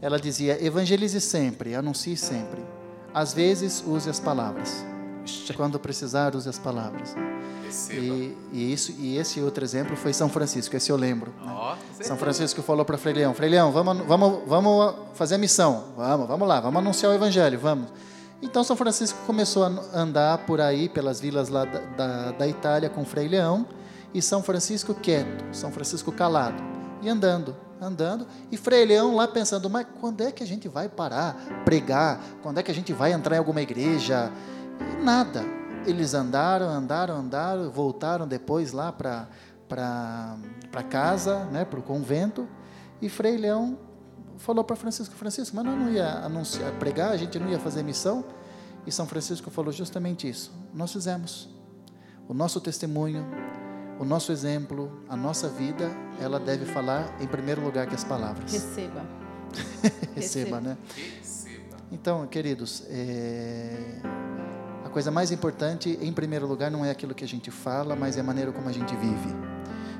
Ela 0.00 0.18
dizia: 0.18 0.58
evangelize 0.64 1.20
sempre, 1.20 1.76
anuncie 1.76 2.16
sempre. 2.16 2.62
Às 3.14 3.32
vezes, 3.32 3.84
use 3.86 4.10
as 4.10 4.18
palavras. 4.18 4.84
Quando 5.56 5.78
precisar, 5.78 6.34
use 6.34 6.48
as 6.48 6.58
palavras. 6.58 7.14
E, 7.92 8.36
e 8.52 8.72
isso, 8.72 8.94
e 8.98 9.16
esse 9.16 9.40
outro 9.40 9.64
exemplo 9.64 9.96
foi 9.96 10.12
São 10.12 10.28
Francisco, 10.28 10.76
esse 10.76 10.90
eu 10.90 10.96
lembro. 10.96 11.32
né? 11.98 12.04
São 12.04 12.16
Francisco 12.16 12.62
falou 12.62 12.84
para 12.84 12.98
Frei 12.98 13.14
Leão: 13.14 13.34
Frei 13.34 13.48
Leão, 13.48 13.72
vamos, 13.72 13.98
vamos, 14.06 14.40
vamos 14.46 14.94
fazer 15.14 15.36
a 15.36 15.38
missão. 15.38 15.84
Vamos, 15.96 16.26
vamos 16.28 16.46
lá, 16.48 16.60
vamos 16.60 16.78
anunciar 16.78 17.12
o 17.12 17.14
Evangelho, 17.14 17.58
vamos. 17.58 17.88
Então 18.42 18.64
São 18.64 18.76
Francisco 18.76 19.18
começou 19.24 19.64
a 19.64 19.68
andar 19.94 20.38
por 20.38 20.60
aí, 20.60 20.88
pelas 20.88 21.20
vilas 21.20 21.48
lá 21.48 21.64
da, 21.64 21.78
da, 21.78 22.30
da 22.32 22.48
Itália 22.48 22.90
com 22.90 23.04
Frei 23.04 23.28
Leão, 23.28 23.66
e 24.12 24.20
São 24.20 24.42
Francisco 24.42 24.94
quieto, 24.94 25.44
São 25.52 25.70
Francisco 25.70 26.10
calado, 26.10 26.60
e 27.00 27.08
andando, 27.08 27.56
andando, 27.80 28.26
e 28.50 28.56
Frei 28.56 28.84
Leão 28.84 29.14
lá 29.14 29.28
pensando: 29.28 29.70
mas 29.70 29.86
quando 30.00 30.22
é 30.22 30.32
que 30.32 30.42
a 30.42 30.46
gente 30.46 30.66
vai 30.68 30.88
parar, 30.88 31.36
pregar? 31.64 32.20
Quando 32.42 32.58
é 32.58 32.62
que 32.62 32.70
a 32.70 32.74
gente 32.74 32.92
vai 32.92 33.12
entrar 33.12 33.36
em 33.36 33.38
alguma 33.38 33.62
igreja? 33.62 34.32
E 34.80 35.02
nada. 35.02 35.61
Eles 35.86 36.14
andaram, 36.14 36.68
andaram, 36.68 37.16
andaram, 37.16 37.70
voltaram 37.70 38.26
depois 38.26 38.72
lá 38.72 38.92
para 38.92 39.28
para 39.68 40.82
casa, 40.82 41.46
né, 41.46 41.64
para 41.64 41.80
o 41.80 41.82
convento, 41.82 42.46
e 43.00 43.08
Frei 43.08 43.38
Leão 43.38 43.78
falou 44.36 44.62
para 44.62 44.76
Francisco, 44.76 45.14
Francisco, 45.14 45.56
mas 45.56 45.64
nós 45.64 45.78
não 45.78 45.90
ia 45.90 46.10
anunciar, 46.24 46.70
pregar, 46.72 47.12
a 47.12 47.16
gente 47.16 47.38
não 47.38 47.48
ia 47.48 47.58
fazer 47.58 47.82
missão? 47.82 48.24
E 48.86 48.92
São 48.92 49.06
Francisco 49.06 49.50
falou 49.50 49.72
justamente 49.72 50.28
isso. 50.28 50.52
Nós 50.74 50.92
fizemos. 50.92 51.48
O 52.28 52.34
nosso 52.34 52.60
testemunho, 52.60 53.24
o 53.98 54.04
nosso 54.04 54.32
exemplo, 54.32 55.00
a 55.08 55.16
nossa 55.16 55.48
vida, 55.48 55.90
ela 56.20 56.40
deve 56.40 56.66
falar 56.66 57.16
em 57.20 57.26
primeiro 57.26 57.62
lugar 57.62 57.86
que 57.86 57.94
as 57.94 58.04
palavras. 58.04 58.52
Receba. 58.52 59.06
Receba, 60.14 60.60
né? 60.60 60.76
Receba. 60.96 61.76
Então, 61.92 62.26
queridos, 62.26 62.82
é, 62.88 64.00
coisa 64.92 65.10
mais 65.10 65.32
importante, 65.32 65.98
em 66.00 66.12
primeiro 66.12 66.46
lugar, 66.46 66.70
não 66.70 66.84
é 66.84 66.90
aquilo 66.90 67.14
que 67.14 67.24
a 67.24 67.28
gente 67.28 67.50
fala, 67.50 67.96
mas 67.96 68.16
é 68.16 68.20
a 68.20 68.22
maneira 68.22 68.52
como 68.52 68.68
a 68.68 68.72
gente 68.72 68.94
vive. 68.94 69.34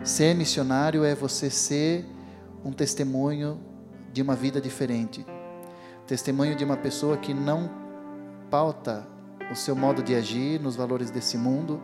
Ser 0.04 0.34
missionário 0.34 1.02
é 1.02 1.14
você 1.14 1.49
ser 1.49 2.04
um 2.64 2.70
testemunho 2.70 3.58
de 4.12 4.20
uma 4.20 4.37
vida 4.37 4.61
diferente. 4.61 5.26
Testemunho 6.06 6.54
de 6.54 6.62
uma 6.62 6.76
pessoa 6.76 7.16
que 7.16 7.32
não 7.32 7.70
pauta 8.50 9.08
o 9.50 9.56
seu 9.56 9.75
modo 9.75 10.02
de 10.02 10.14
agir 10.14 10.61
nos 10.61 10.76
valores 10.76 11.11
desse 11.11 11.38
mundo, 11.38 11.82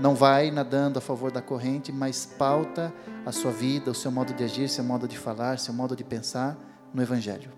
não 0.00 0.14
vai 0.14 0.50
nadando 0.50 0.98
a 0.98 1.02
favor 1.02 1.30
da 1.30 1.42
corrente, 1.42 1.92
mas 1.92 2.24
pauta 2.24 2.92
a 3.26 3.32
sua 3.32 3.50
vida, 3.50 3.90
o 3.90 3.94
seu 3.94 4.10
modo 4.10 4.32
de 4.32 4.42
agir, 4.42 4.68
seu 4.68 4.84
modo 4.84 5.06
de 5.06 5.18
falar, 5.18 5.58
seu 5.58 5.74
modo 5.74 5.94
de 5.94 6.04
pensar 6.04 6.56
no 6.94 7.02
Evangelho. 7.02 7.50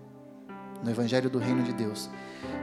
No 0.83 0.89
Evangelho 0.89 1.29
do 1.29 1.39
Reino 1.39 1.63
de 1.63 1.71
Deus. 1.71 2.09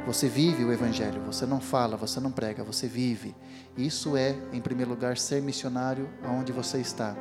Você 0.06 0.28
vive 0.28 0.64
o 0.64 0.72
Evangelho, 0.72 1.20
você 1.22 1.44
não 1.44 1.60
fala, 1.60 1.96
você 1.96 2.18
não 2.20 2.30
prega, 2.30 2.64
você 2.64 2.86
vive. 2.86 3.34
Isso 3.76 4.16
é, 4.16 4.34
em 4.52 4.60
primeiro 4.60 4.90
lugar, 4.90 5.18
ser 5.18 5.42
missionário 5.42 6.08
aonde 6.24 6.52
você 6.52 6.78
está. 6.78 7.14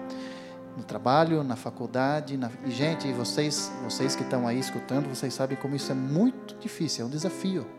No 0.75 0.83
trabalho, 0.83 1.43
na 1.43 1.55
faculdade. 1.55 2.37
Na... 2.37 2.49
E, 2.65 2.71
gente, 2.71 3.11
vocês, 3.11 3.71
vocês 3.83 4.15
que 4.15 4.23
estão 4.23 4.47
aí 4.47 4.59
escutando, 4.59 5.09
vocês 5.09 5.33
sabem 5.33 5.57
como 5.57 5.75
isso 5.75 5.91
é 5.91 5.95
muito 5.95 6.55
difícil, 6.59 7.03
é 7.03 7.07
um 7.07 7.11
desafio. 7.11 7.76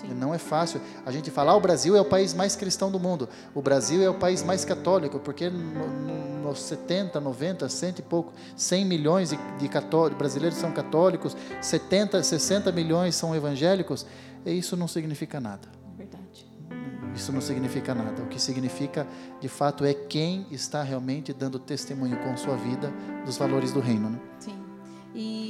Sim. 0.00 0.14
Não 0.14 0.32
é 0.32 0.38
fácil. 0.38 0.80
A 1.04 1.10
gente 1.10 1.30
fala, 1.30 1.52
ah, 1.52 1.56
o 1.56 1.60
Brasil 1.60 1.96
é 1.96 2.00
o 2.00 2.04
país 2.04 2.32
mais 2.34 2.54
cristão 2.54 2.90
do 2.90 2.98
mundo. 3.00 3.28
O 3.54 3.60
Brasil 3.60 4.02
é 4.02 4.08
o 4.08 4.14
país 4.14 4.42
mais 4.42 4.64
católico, 4.64 5.18
porque 5.18 5.50
no, 5.50 5.88
no, 5.88 6.42
nos 6.48 6.60
70, 6.62 7.20
90, 7.20 7.68
100 7.68 7.94
e 7.98 8.02
pouco, 8.02 8.32
100 8.56 8.84
milhões 8.84 9.30
de, 9.30 9.38
de 9.58 9.68
cató- 9.68 10.08
brasileiros 10.10 10.56
são 10.58 10.70
católicos, 10.72 11.36
70, 11.60 12.22
60 12.22 12.70
milhões 12.72 13.14
são 13.14 13.34
evangélicos. 13.34 14.06
E 14.46 14.52
isso 14.56 14.76
não 14.76 14.86
significa 14.86 15.40
nada. 15.40 15.68
Verdade. 15.96 16.46
Isso 17.14 17.32
não 17.32 17.40
significa 17.40 17.92
nada. 17.94 18.22
O 18.22 18.26
que 18.26 18.40
significa, 18.40 19.04
de 19.40 19.48
fato, 19.48 19.84
é 19.84 19.92
quem 19.92 20.46
está 20.50 20.82
realmente 20.82 21.32
dando 21.32 21.58
testemunho 21.58 22.16
com 22.18 22.36
sua 22.36 22.56
vida 22.56 22.92
dos 23.26 23.36
valores 23.36 23.72
do 23.72 23.80
reino. 23.80 24.10
Né? 24.10 24.18
Sim. 24.38 24.58
E 25.14 25.47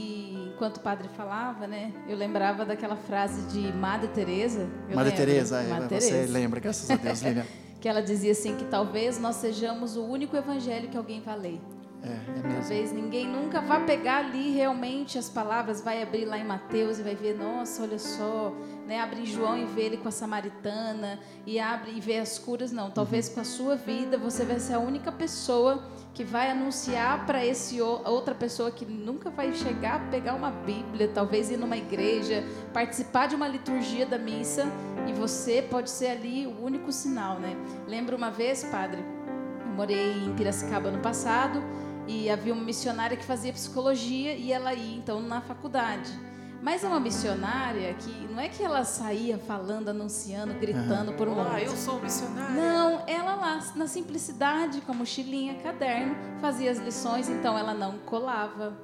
enquanto 0.59 0.79
o 0.79 0.81
padre 0.81 1.09
falava, 1.17 1.69
né, 1.69 1.93
eu 2.09 2.17
lembrava 2.17 2.65
daquela 2.65 2.97
frase 2.97 3.43
de 3.43 3.73
Madre 3.73 4.09
Teresa. 4.09 4.69
Madre 4.93 5.11
lembro, 5.11 5.13
Teresa, 5.13 5.63
é, 5.63 5.69
Madre 5.69 6.01
você 6.01 6.11
Teresa, 6.11 6.33
lembra, 6.33 6.61
graças 6.61 6.91
a 6.91 6.97
Deus, 6.97 7.23
Lilian. 7.23 7.47
que 7.81 7.89
ela 7.89 8.03
dizia 8.03 8.33
assim 8.33 8.57
que 8.57 8.65
talvez 8.65 9.21
nós 9.21 9.37
sejamos 9.37 9.97
o 9.97 10.05
único 10.05 10.37
evangelho 10.37 10.89
que 10.89 10.97
alguém 10.97 11.21
vai 11.21 11.39
ler. 11.39 11.61
É, 12.03 12.09
é 12.09 12.43
mesmo. 12.43 12.61
Talvez 12.61 12.93
ninguém 12.93 13.29
nunca 13.29 13.61
vá 13.61 13.79
pegar 13.79 14.19
ali 14.19 14.51
realmente 14.51 15.17
as 15.17 15.29
palavras, 15.31 15.81
vai 15.81 16.03
abrir 16.03 16.25
lá 16.25 16.37
em 16.37 16.45
Mateus 16.45 16.99
e 16.99 17.03
vai 17.03 17.15
ver, 17.15 17.39
nossa, 17.39 17.85
olha 17.85 17.99
só, 18.01 18.53
né? 18.89 19.01
Abre 19.01 19.21
em 19.21 19.27
João 19.27 19.57
e 19.59 19.67
vê 19.67 19.83
ele 19.83 19.99
com 19.99 20.09
a 20.09 20.11
samaritana 20.11 21.21
e 21.47 21.61
abre 21.61 21.93
e 21.95 22.01
vê 22.01 22.19
as 22.19 22.39
curas. 22.39 22.73
Não, 22.73 22.91
talvez 22.91 23.29
com 23.29 23.41
a 23.41 23.45
sua 23.45 23.77
vida 23.77 24.17
você 24.17 24.45
vai 24.47 24.59
ser 24.59 24.73
a 24.73 24.79
única 24.79 25.13
pessoa 25.13 25.85
que 26.15 26.25
vai 26.25 26.51
anunciar 26.51 27.27
para 27.27 27.45
esse 27.45 27.81
outra 27.81 28.35
pessoa 28.35 28.71
que 28.71 28.87
nunca 28.87 29.31
vai 29.31 29.53
chegar 29.55 29.97
a 29.97 30.11
pegar 30.11 30.35
uma 30.35 30.51
Bíblia, 30.51 31.09
talvez 31.15 31.51
ir 31.51 31.59
numa 31.59 31.77
igreja, 31.77 32.43
participar 32.73 33.29
de 33.29 33.37
uma 33.37 33.47
liturgia 33.47 34.07
da 34.07 34.19
missa 34.19 34.67
e 35.07 35.13
você 35.13 35.63
pode 35.63 35.91
ser 35.91 36.09
ali 36.09 36.47
o 36.47 36.65
único 36.65 36.91
sinal, 36.91 37.39
né? 37.39 37.55
Lembro 37.87 38.17
uma 38.17 38.31
vez, 38.31 38.65
padre, 38.65 39.05
eu 39.61 39.73
morei 39.77 40.25
em 40.25 40.35
Piracicaba 40.35 40.91
no 40.91 40.99
passado 40.99 41.63
e 42.07 42.31
havia 42.31 42.55
uma 42.55 42.65
missionária 42.65 43.17
que 43.17 43.25
fazia 43.25 43.53
psicologia 43.53 44.33
e 44.33 44.51
ela 44.51 44.73
ia 44.73 44.97
então 44.97 45.21
na 45.21 45.43
faculdade. 45.43 46.11
Mas 46.61 46.83
é 46.83 46.89
uma 46.89 46.99
missionária 46.99 47.95
que 47.95 48.11
não 48.33 48.41
é 48.41 48.49
que 48.49 48.63
ela 48.63 48.85
saía 48.85 49.39
falando, 49.39 49.89
anunciando, 49.91 50.55
gritando 50.55 51.13
por 51.13 51.29
um 51.29 51.33
Olá, 51.35 51.51
mundo. 51.51 51.59
eu 51.61 51.77
sou 51.77 52.01
missionária. 52.01 52.51
Não, 52.51 53.03
ela 53.07 53.37
lá, 53.37 53.61
na 53.77 53.87
simplicidade, 53.87 54.81
com 54.81 54.93
a 54.93 54.95
mochilinha, 54.95 55.55
caderno, 55.63 56.17
fazia 56.41 56.71
as 56.71 56.79
lições, 56.79 57.29
então 57.29 57.57
ela 57.57 57.75
não 57.75 57.99
colava. 57.99 58.77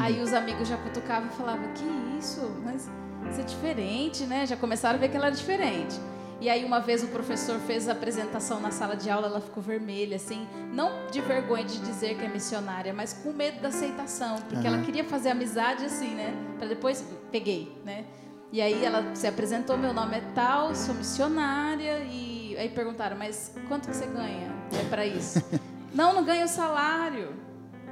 Aí 0.00 0.20
os 0.20 0.32
amigos 0.32 0.66
já 0.68 0.76
cutucavam 0.76 1.28
e 1.28 1.32
falavam: 1.32 1.72
Que 1.74 1.84
isso? 2.18 2.40
Mas 2.64 2.90
isso 3.30 3.40
é 3.40 3.44
diferente, 3.44 4.24
né? 4.24 4.44
Já 4.46 4.56
começaram 4.56 4.96
a 4.96 5.00
ver 5.00 5.08
que 5.08 5.16
ela 5.16 5.26
era 5.26 5.34
diferente. 5.36 5.94
E 6.40 6.50
aí, 6.50 6.64
uma 6.64 6.80
vez 6.80 7.02
o 7.02 7.08
professor 7.08 7.58
fez 7.60 7.88
a 7.88 7.92
apresentação 7.92 8.60
na 8.60 8.70
sala 8.70 8.94
de 8.94 9.08
aula, 9.08 9.26
ela 9.26 9.40
ficou 9.40 9.62
vermelha, 9.62 10.16
assim, 10.16 10.46
não 10.70 11.06
de 11.10 11.20
vergonha 11.22 11.64
de 11.64 11.78
dizer 11.78 12.16
que 12.16 12.24
é 12.24 12.28
missionária, 12.28 12.92
mas 12.92 13.14
com 13.14 13.32
medo 13.32 13.60
da 13.62 13.68
aceitação, 13.68 14.36
porque 14.48 14.66
ela 14.66 14.82
queria 14.82 15.02
fazer 15.04 15.30
amizade 15.30 15.84
assim, 15.84 16.14
né? 16.14 16.34
Para 16.58 16.68
depois, 16.68 17.02
peguei, 17.32 17.80
né? 17.84 18.04
E 18.52 18.60
aí 18.60 18.84
ela 18.84 19.14
se 19.14 19.26
apresentou, 19.26 19.76
meu 19.78 19.94
nome 19.94 20.18
é 20.18 20.22
tal, 20.34 20.74
sou 20.74 20.94
missionária, 20.94 21.98
e 22.00 22.54
aí 22.58 22.68
perguntaram, 22.68 23.16
mas 23.16 23.52
quanto 23.66 23.88
que 23.88 23.96
você 23.96 24.06
ganha 24.06 24.54
é 24.78 24.84
para 24.90 25.06
isso? 25.06 25.42
não, 25.94 26.12
não 26.12 26.22
ganho 26.24 26.46
salário. 26.46 27.34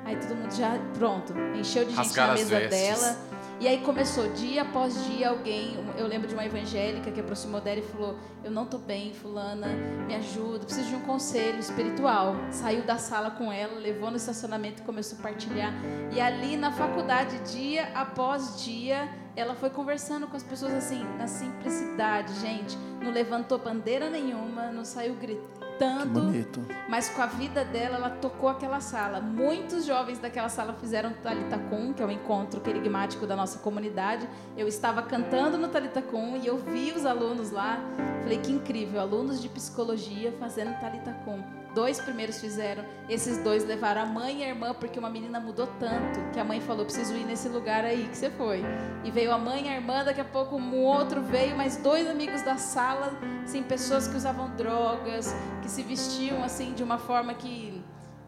Aí 0.05 0.17
todo 0.17 0.37
mundo 0.37 0.55
já, 0.55 0.79
pronto, 0.99 1.33
encheu 1.59 1.85
de 1.85 1.91
gente 1.91 1.97
Rasgaram 1.97 2.35
na 2.35 2.39
mesa 2.39 2.59
vestes. 2.61 3.01
dela. 3.01 3.17
E 3.61 3.69
aí 3.69 3.79
começou, 3.79 4.29
dia 4.33 4.63
após 4.63 5.07
dia, 5.07 5.31
alguém. 5.31 5.79
Eu 5.97 6.07
lembro 6.07 6.27
de 6.27 6.35
uma 6.35 6.45
evangélica 6.45 7.11
que 7.11 7.21
aproximou 7.21 7.61
dela 7.61 7.79
e 7.79 7.83
falou: 7.83 8.19
Eu 8.43 8.51
não 8.51 8.67
tô 8.67 8.79
bem, 8.79 9.15
Fulana, 9.15 9.69
me 10.07 10.15
ajuda, 10.15 10.65
preciso 10.65 10.89
de 10.89 10.97
um 10.97 11.01
conselho 11.01 11.59
espiritual. 11.59 12.35
Saiu 12.51 12.83
da 12.83 12.99
sala 12.99 13.31
com 13.31 13.53
ela, 13.53 13.79
levou 13.79 14.11
no 14.11 14.17
estacionamento 14.17 14.83
e 14.83 14.85
começou 14.85 15.19
a 15.19 15.23
partilhar. 15.23 15.73
E 16.13 16.21
ali 16.21 16.57
na 16.57 16.73
faculdade, 16.73 17.39
dia 17.53 17.91
após 17.95 18.65
dia, 18.65 19.09
ela 19.37 19.55
foi 19.55 19.71
conversando 19.71 20.27
com 20.27 20.37
as 20.37 20.43
pessoas 20.43 20.73
assim, 20.73 21.03
na 21.17 21.29
simplicidade, 21.29 22.35
gente. 22.41 22.77
Não 23.01 23.13
levantou 23.13 23.59
bandeira 23.59 24.11
nenhuma, 24.11 24.73
não 24.73 24.85
saiu 24.85 25.15
gritando. 25.15 25.64
Bonito. 26.07 26.65
Mas 26.89 27.09
com 27.09 27.23
a 27.23 27.27
vida 27.27 27.65
dela, 27.65 27.97
ela 27.97 28.11
tocou 28.11 28.49
aquela 28.49 28.81
sala. 28.81 29.21
Muitos 29.21 29.85
jovens 29.85 30.19
daquela 30.19 30.49
sala 30.49 30.75
fizeram 30.75 31.13
Talita 31.23 31.59
Kum, 31.59 31.93
que 31.93 32.03
é 32.03 32.07
o 32.07 32.11
encontro 32.11 32.61
querigmático 32.61 33.27
da 33.27 33.35
nossa 33.35 33.59
comunidade. 33.59 34.29
Eu 34.57 34.69
estava 34.69 35.03
cantando 35.03 35.59
no 35.59 35.69
Talita 35.69 36.03
Kum 36.03 36.37
e 36.37 36.47
eu 36.47 36.59
vi 36.59 36.93
os 36.93 37.05
alunos 37.05 37.51
lá. 37.51 37.81
Falei 38.23 38.39
que 38.39 38.53
incrível, 38.53 39.01
alunos 39.01 39.41
de 39.41 39.49
psicologia 39.49 40.33
fazendo 40.39 40.79
Talita 40.81 41.13
Kum. 41.25 41.64
Dois 41.75 41.99
primeiros 42.01 42.41
fizeram, 42.41 42.85
esses 43.09 43.39
dois 43.39 43.65
levaram 43.65 44.03
a 44.03 44.07
mãe 44.07 44.41
e 44.41 44.45
a 44.45 44.49
irmã, 44.49 44.73
porque 44.73 44.99
uma 44.99 45.11
menina 45.11 45.41
mudou 45.41 45.67
tanto 45.81 46.21
que 46.33 46.39
a 46.39 46.45
mãe 46.45 46.61
falou: 46.61 46.85
preciso 46.85 47.15
ir 47.15 47.25
nesse 47.25 47.49
lugar 47.49 47.85
aí 47.85 48.07
que 48.09 48.17
você 48.17 48.31
foi. 48.31 48.63
E 49.03 49.11
veio 49.11 49.33
a 49.33 49.39
mãe 49.39 49.67
e 49.67 49.69
a 49.69 49.75
irmã, 49.75 50.05
daqui 50.05 50.21
a 50.21 50.25
pouco 50.25 50.57
um 50.57 50.77
outro 50.85 51.21
veio, 51.23 51.57
mais 51.57 51.77
dois 51.77 52.09
amigos 52.09 52.43
da 52.43 52.57
sala, 52.57 53.13
assim, 53.43 53.63
pessoas 53.63 54.07
que 54.07 54.17
usavam 54.17 54.55
drogas, 54.57 55.35
que 55.63 55.69
se 55.69 55.83
vestiam 55.83 56.45
assim 56.45 56.73
de 56.75 56.83
uma 56.83 56.99
forma 56.99 57.35
que 57.35 57.83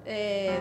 é, 0.05 0.59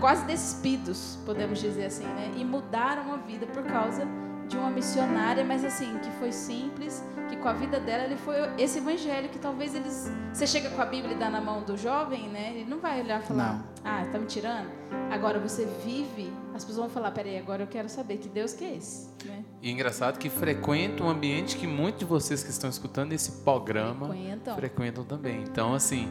quase 0.00 0.24
despidos, 0.24 1.18
podemos 1.24 1.58
dizer 1.58 1.86
assim, 1.86 2.04
né? 2.04 2.32
E 2.36 2.44
mudaram 2.44 3.12
a 3.12 3.16
vida 3.16 3.46
por 3.46 3.62
causa 3.62 4.06
de 4.48 4.56
uma 4.56 4.70
missionária, 4.70 5.44
mas 5.44 5.64
assim, 5.64 5.98
que 5.98 6.10
foi 6.12 6.32
simples, 6.32 7.04
que 7.36 7.42
com 7.42 7.48
a 7.48 7.52
vida 7.52 7.78
dela 7.80 8.04
ele 8.04 8.16
foi 8.16 8.36
esse 8.58 8.78
evangelho 8.78 9.28
que 9.28 9.38
talvez 9.38 9.74
eles. 9.74 10.10
Você 10.32 10.46
chega 10.46 10.70
com 10.70 10.80
a 10.82 10.86
Bíblia 10.86 11.14
e 11.14 11.18
dá 11.18 11.30
na 11.30 11.40
mão 11.40 11.62
do 11.62 11.76
jovem, 11.76 12.28
né? 12.28 12.52
Ele 12.54 12.68
não 12.68 12.78
vai 12.78 13.00
olhar 13.00 13.22
e 13.22 13.26
falar, 13.26 13.54
Não. 13.54 13.64
ah, 13.84 14.04
tá 14.10 14.18
me 14.18 14.26
tirando. 14.26 14.68
Agora 15.10 15.38
você 15.38 15.66
vive, 15.84 16.32
as 16.54 16.64
pessoas 16.64 16.86
vão 16.86 16.90
falar, 16.90 17.10
peraí, 17.12 17.38
agora 17.38 17.62
eu 17.62 17.66
quero 17.66 17.88
saber 17.88 18.16
que 18.18 18.28
Deus 18.28 18.52
que 18.52 18.64
é 18.64 18.74
esse, 18.76 19.08
né? 19.24 19.44
E 19.62 19.70
engraçado 19.70 20.18
que 20.18 20.28
frequenta 20.28 21.02
um 21.02 21.08
ambiente 21.08 21.56
que 21.56 21.66
muitos 21.66 22.00
de 22.00 22.04
vocês 22.04 22.42
que 22.42 22.50
estão 22.50 22.68
escutando 22.68 23.12
esse 23.12 23.30
programa 23.42 24.08
Frequentam. 24.08 24.56
frequentam 24.56 25.04
também. 25.04 25.42
Então, 25.42 25.74
assim, 25.74 26.08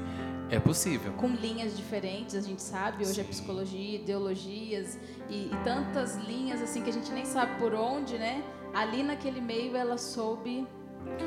é 0.49 0.59
possível. 0.59 1.11
com 1.13 1.27
linhas 1.27 1.75
diferentes, 1.75 2.35
a 2.35 2.41
gente 2.41 2.61
sabe, 2.61 3.03
hoje 3.05 3.19
é 3.19 3.23
Sim. 3.23 3.29
psicologia, 3.29 3.95
ideologias 3.99 4.97
e, 5.29 5.47
e 5.47 5.57
tantas 5.63 6.15
linhas 6.17 6.61
assim 6.61 6.81
que 6.81 6.89
a 6.89 6.93
gente 6.93 7.11
nem 7.11 7.25
sabe 7.25 7.57
por 7.59 7.73
onde, 7.73 8.17
né? 8.17 8.43
Ali 8.73 9.03
naquele 9.03 9.39
meio 9.41 9.75
ela 9.77 9.97
soube 9.97 10.67
É 10.67 10.74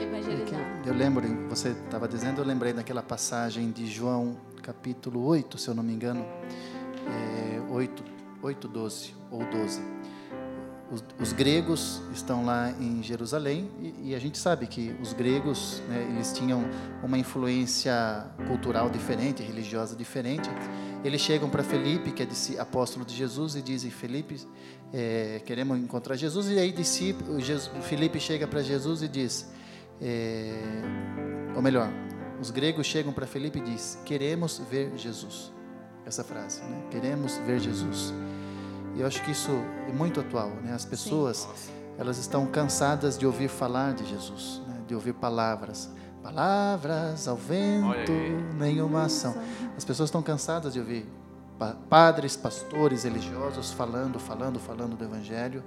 evangelizar. 0.00 0.82
Eu 0.84 0.94
lembro, 0.94 1.26
você 1.48 1.70
estava 1.70 2.08
dizendo, 2.08 2.40
eu 2.40 2.44
lembrei 2.44 2.72
daquela 2.72 3.02
passagem 3.02 3.70
de 3.70 3.86
João, 3.86 4.36
capítulo 4.62 5.24
8, 5.24 5.58
se 5.58 5.68
eu 5.68 5.74
não 5.74 5.82
me 5.82 5.92
engano, 5.92 6.24
é, 7.06 7.60
8, 7.70 8.04
8, 8.42 8.68
12 8.68 9.14
ou 9.30 9.44
12. 9.44 9.80
Os, 10.90 11.04
os 11.20 11.32
gregos 11.34 12.00
estão 12.14 12.46
lá 12.46 12.70
em 12.80 13.02
Jerusalém 13.02 13.70
e, 13.78 14.10
e 14.10 14.14
a 14.14 14.18
gente 14.18 14.38
sabe 14.38 14.66
que 14.66 14.96
os 15.02 15.12
gregos, 15.12 15.82
né, 15.86 16.06
eles 16.10 16.32
tinham 16.32 16.64
uma 17.02 17.18
influência 17.18 18.26
cultural 18.46 18.88
diferente, 18.88 19.42
religiosa 19.42 19.94
diferente. 19.94 20.48
Eles 21.04 21.20
chegam 21.20 21.50
para 21.50 21.62
Felipe, 21.62 22.10
que 22.10 22.22
é 22.22 22.60
apóstolo 22.60 23.04
de 23.04 23.14
Jesus, 23.14 23.54
e 23.54 23.60
dizem: 23.60 23.90
Felipe, 23.90 24.40
é, 24.92 25.42
queremos 25.44 25.78
encontrar 25.78 26.16
Jesus. 26.16 26.48
E 26.48 26.58
aí 26.58 26.72
discípulo, 26.72 27.38
Jesus, 27.38 27.70
Felipe 27.84 28.18
chega 28.18 28.46
para 28.46 28.62
Jesus 28.62 29.02
e 29.02 29.08
diz: 29.08 29.46
é, 30.00 31.52
ou 31.54 31.62
melhor, 31.62 31.88
os 32.40 32.50
gregos 32.50 32.86
chegam 32.86 33.12
para 33.12 33.26
Felipe 33.26 33.58
e 33.58 33.62
diz: 33.62 33.98
queremos 34.04 34.58
ver 34.70 34.92
Jesus. 34.96 35.52
essa 36.06 36.24
frase, 36.24 36.62
né? 36.62 36.82
Queremos 36.90 37.36
ver 37.38 37.58
Jesus. 37.60 38.12
E 38.96 39.00
eu 39.00 39.06
acho 39.06 39.22
que 39.22 39.30
isso 39.30 39.50
é 39.88 39.92
muito 39.92 40.20
atual, 40.20 40.50
né? 40.62 40.72
As 40.72 40.84
pessoas, 40.84 41.46
elas 41.98 42.16
estão 42.18 42.46
cansadas 42.46 43.18
de 43.18 43.26
ouvir 43.26 43.48
falar 43.48 43.92
de 43.94 44.04
Jesus, 44.06 44.62
né? 44.66 44.76
de 44.86 44.94
ouvir 44.94 45.12
palavras. 45.14 45.90
Palavras 46.22 47.28
ao 47.28 47.36
vento, 47.36 48.12
nenhuma 48.58 49.04
ação. 49.04 49.34
As 49.76 49.84
pessoas 49.84 50.08
estão 50.08 50.22
cansadas 50.22 50.72
de 50.72 50.80
ouvir 50.80 51.06
pa- 51.58 51.76
padres, 51.88 52.36
pastores, 52.36 53.04
religiosos 53.04 53.70
falando, 53.72 54.18
falando, 54.18 54.58
falando 54.58 54.96
do 54.96 55.04
Evangelho. 55.04 55.62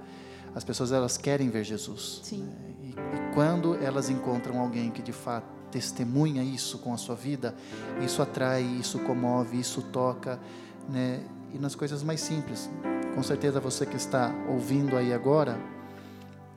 As 0.54 0.64
pessoas 0.64 0.92
elas 0.92 1.16
querem 1.16 1.48
ver 1.48 1.64
Jesus. 1.64 2.20
Sim. 2.22 2.42
né? 2.42 2.52
E, 2.82 2.88
e 2.90 3.34
quando 3.34 3.74
elas 3.76 4.10
encontram 4.10 4.60
alguém 4.60 4.90
que 4.90 5.02
de 5.02 5.12
fato 5.12 5.46
testemunha 5.70 6.44
isso 6.44 6.78
com 6.78 6.92
a 6.92 6.98
sua 6.98 7.14
vida, 7.14 7.54
isso 8.04 8.20
atrai, 8.20 8.62
isso 8.62 8.98
comove, 9.00 9.58
isso 9.58 9.80
toca, 9.82 10.38
né? 10.88 11.22
E 11.54 11.58
nas 11.58 11.74
coisas 11.74 12.02
mais 12.02 12.20
simples. 12.20 12.70
Com 13.14 13.22
certeza 13.22 13.60
você 13.60 13.84
que 13.84 13.96
está 13.96 14.32
ouvindo 14.48 14.96
aí 14.96 15.12
agora, 15.12 15.58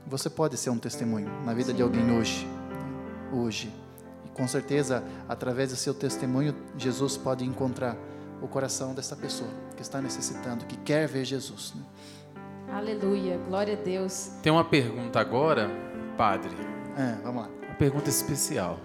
você 0.08 0.30
pode 0.30 0.58
ser 0.58 0.70
um 0.70 0.78
testemunho 0.78 1.30
na 1.44 1.54
vida 1.54 1.74
de 1.74 1.82
alguém 1.82 2.12
hoje, 2.12 2.46
né? 2.46 3.34
hoje. 3.34 3.74
E 4.26 4.30
com 4.30 4.48
certeza, 4.48 5.04
através 5.28 5.72
do 5.72 5.76
seu 5.76 5.94
testemunho, 5.94 6.56
Jesus 6.78 7.18
pode 7.18 7.44
encontrar 7.44 7.98
o 8.42 8.48
coração 8.48 8.94
dessa 8.94 9.16
pessoa 9.16 9.50
que 9.76 9.82
está 9.82 10.02
necessitando, 10.02 10.66
que 10.66 10.78
quer 10.78 11.08
ver 11.08 11.26
Jesus. 11.26 11.74
né? 11.76 11.82
Aleluia, 12.72 13.40
glória 13.48 13.74
a 13.74 13.84
Deus. 13.84 14.32
Tem 14.42 14.52
uma 14.52 14.64
pergunta 14.64 15.20
agora, 15.20 15.70
padre. 16.18 16.52
É, 16.98 17.16
vamos 17.24 17.44
lá. 17.44 17.50
Uma 17.68 17.76
pergunta 17.76 18.10
especial. 18.10 18.80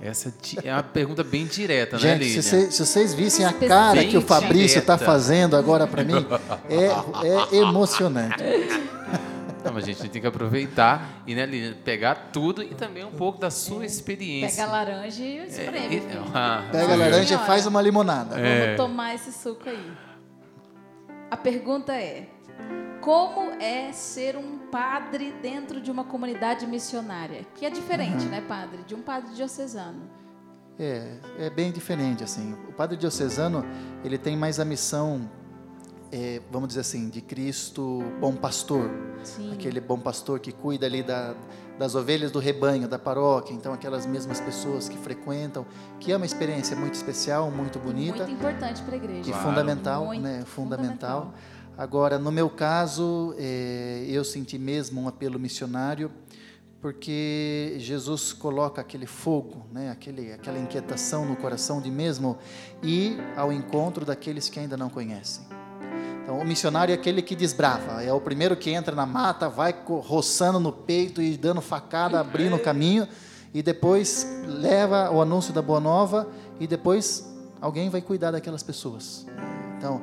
Essa 0.00 0.32
é 0.62 0.72
uma 0.72 0.82
pergunta 0.82 1.24
bem 1.24 1.44
direta, 1.44 1.96
né, 1.96 2.02
Gente, 2.18 2.28
se, 2.28 2.42
cê- 2.42 2.70
se 2.70 2.86
vocês 2.86 3.12
vissem 3.14 3.44
a 3.44 3.52
cara 3.52 4.04
que 4.04 4.16
o 4.16 4.22
Fabrício 4.22 4.78
está 4.78 4.96
fazendo 4.96 5.56
agora 5.56 5.88
para 5.88 6.04
mim, 6.04 6.24
é, 6.70 7.56
é 7.56 7.56
emocionante. 7.56 8.36
Não, 9.64 9.72
mas 9.74 9.82
a 9.82 9.86
gente 9.88 10.08
tem 10.08 10.20
que 10.22 10.26
aproveitar 10.28 11.22
e, 11.26 11.34
né, 11.34 11.44
Lídia, 11.44 11.76
pegar 11.84 12.30
tudo 12.32 12.62
e 12.62 12.76
também 12.76 13.04
um 13.04 13.10
pouco 13.10 13.40
da 13.40 13.50
sua 13.50 13.84
experiência. 13.84 14.64
Pega 14.64 14.68
a 14.68 14.84
laranja 14.84 15.22
e 15.24 15.46
espreme. 15.48 15.96
É, 15.96 16.02
ah, 16.32 16.68
Pega 16.70 16.92
a 16.92 16.96
laranja 16.96 17.34
e 17.34 17.38
faz 17.38 17.66
uma 17.66 17.82
limonada. 17.82 18.38
É. 18.38 18.76
Vamos 18.76 18.76
tomar 18.76 19.14
esse 19.16 19.32
suco 19.32 19.68
aí. 19.68 19.92
A 21.28 21.36
pergunta 21.36 21.92
é: 21.92 22.28
como 23.08 23.52
é 23.58 23.90
ser 23.90 24.36
um 24.36 24.58
padre 24.70 25.32
dentro 25.40 25.80
de 25.80 25.90
uma 25.90 26.04
comunidade 26.04 26.66
missionária? 26.66 27.40
Que 27.54 27.64
é 27.64 27.70
diferente, 27.70 28.24
Uhum. 28.24 28.30
né, 28.30 28.42
padre? 28.46 28.82
De 28.86 28.94
um 28.94 29.00
padre 29.00 29.34
diocesano. 29.34 30.02
É, 30.78 31.16
é 31.38 31.48
bem 31.50 31.72
diferente 31.72 32.22
assim. 32.22 32.52
O 32.68 32.72
padre 32.74 32.98
diocesano 32.98 33.64
ele 34.04 34.18
tem 34.18 34.36
mais 34.36 34.60
a 34.60 34.64
missão, 34.64 35.28
é, 36.12 36.42
vamos 36.52 36.68
dizer 36.68 36.80
assim, 36.82 37.08
de 37.08 37.22
Cristo 37.22 38.02
bom 38.20 38.34
pastor, 38.34 38.90
Sim. 39.24 39.54
aquele 39.54 39.80
bom 39.80 39.98
pastor 39.98 40.38
que 40.38 40.52
cuida 40.52 40.84
ali 40.84 41.02
da, 41.02 41.34
das 41.78 41.94
ovelhas 41.94 42.30
do 42.30 42.38
rebanho, 42.38 42.86
da 42.86 42.98
paróquia. 42.98 43.54
Então 43.54 43.72
aquelas 43.72 44.04
mesmas 44.04 44.38
pessoas 44.38 44.86
que 44.86 44.98
frequentam, 44.98 45.64
que 45.98 46.12
é 46.12 46.16
uma 46.16 46.26
experiência 46.26 46.76
muito 46.76 46.94
especial, 46.94 47.50
muito 47.50 47.78
bonita. 47.78 48.18
Muito 48.18 48.32
importante 48.32 48.82
para 48.82 48.94
a 48.94 48.96
igreja. 48.98 49.30
E 49.30 49.32
Claro. 49.32 49.48
fundamental, 49.48 50.04
Muito 50.04 50.22
né? 50.22 50.44
Fundamental. 50.44 51.20
fundamental. 51.22 51.34
Agora, 51.78 52.18
no 52.18 52.32
meu 52.32 52.50
caso, 52.50 53.36
eh, 53.38 54.04
eu 54.08 54.24
senti 54.24 54.58
mesmo 54.58 55.00
um 55.00 55.06
apelo 55.06 55.38
missionário, 55.38 56.10
porque 56.80 57.76
Jesus 57.78 58.32
coloca 58.32 58.80
aquele 58.80 59.06
fogo, 59.06 59.64
né? 59.70 59.88
Aquele, 59.88 60.32
aquela 60.32 60.58
inquietação 60.58 61.24
no 61.24 61.36
coração 61.36 61.80
de 61.80 61.88
mesmo 61.88 62.36
ir 62.82 63.16
ao 63.36 63.52
encontro 63.52 64.04
daqueles 64.04 64.48
que 64.48 64.58
ainda 64.58 64.76
não 64.76 64.90
conhecem. 64.90 65.44
Então, 66.24 66.40
o 66.40 66.44
missionário 66.44 66.90
é 66.90 66.96
aquele 66.96 67.22
que 67.22 67.36
desbrava, 67.36 68.02
é 68.02 68.12
o 68.12 68.20
primeiro 68.20 68.56
que 68.56 68.70
entra 68.70 68.96
na 68.96 69.06
mata, 69.06 69.48
vai 69.48 69.72
roçando 69.86 70.58
no 70.58 70.72
peito 70.72 71.22
e 71.22 71.36
dando 71.36 71.60
facada, 71.60 72.18
abrindo 72.18 72.56
o 72.56 72.60
caminho, 72.60 73.06
e 73.54 73.62
depois 73.62 74.26
leva 74.44 75.12
o 75.12 75.22
anúncio 75.22 75.54
da 75.54 75.62
boa 75.62 75.78
nova, 75.78 76.28
e 76.58 76.66
depois 76.66 77.24
alguém 77.60 77.88
vai 77.88 78.02
cuidar 78.02 78.32
daquelas 78.32 78.64
pessoas. 78.64 79.24
Então, 79.78 80.02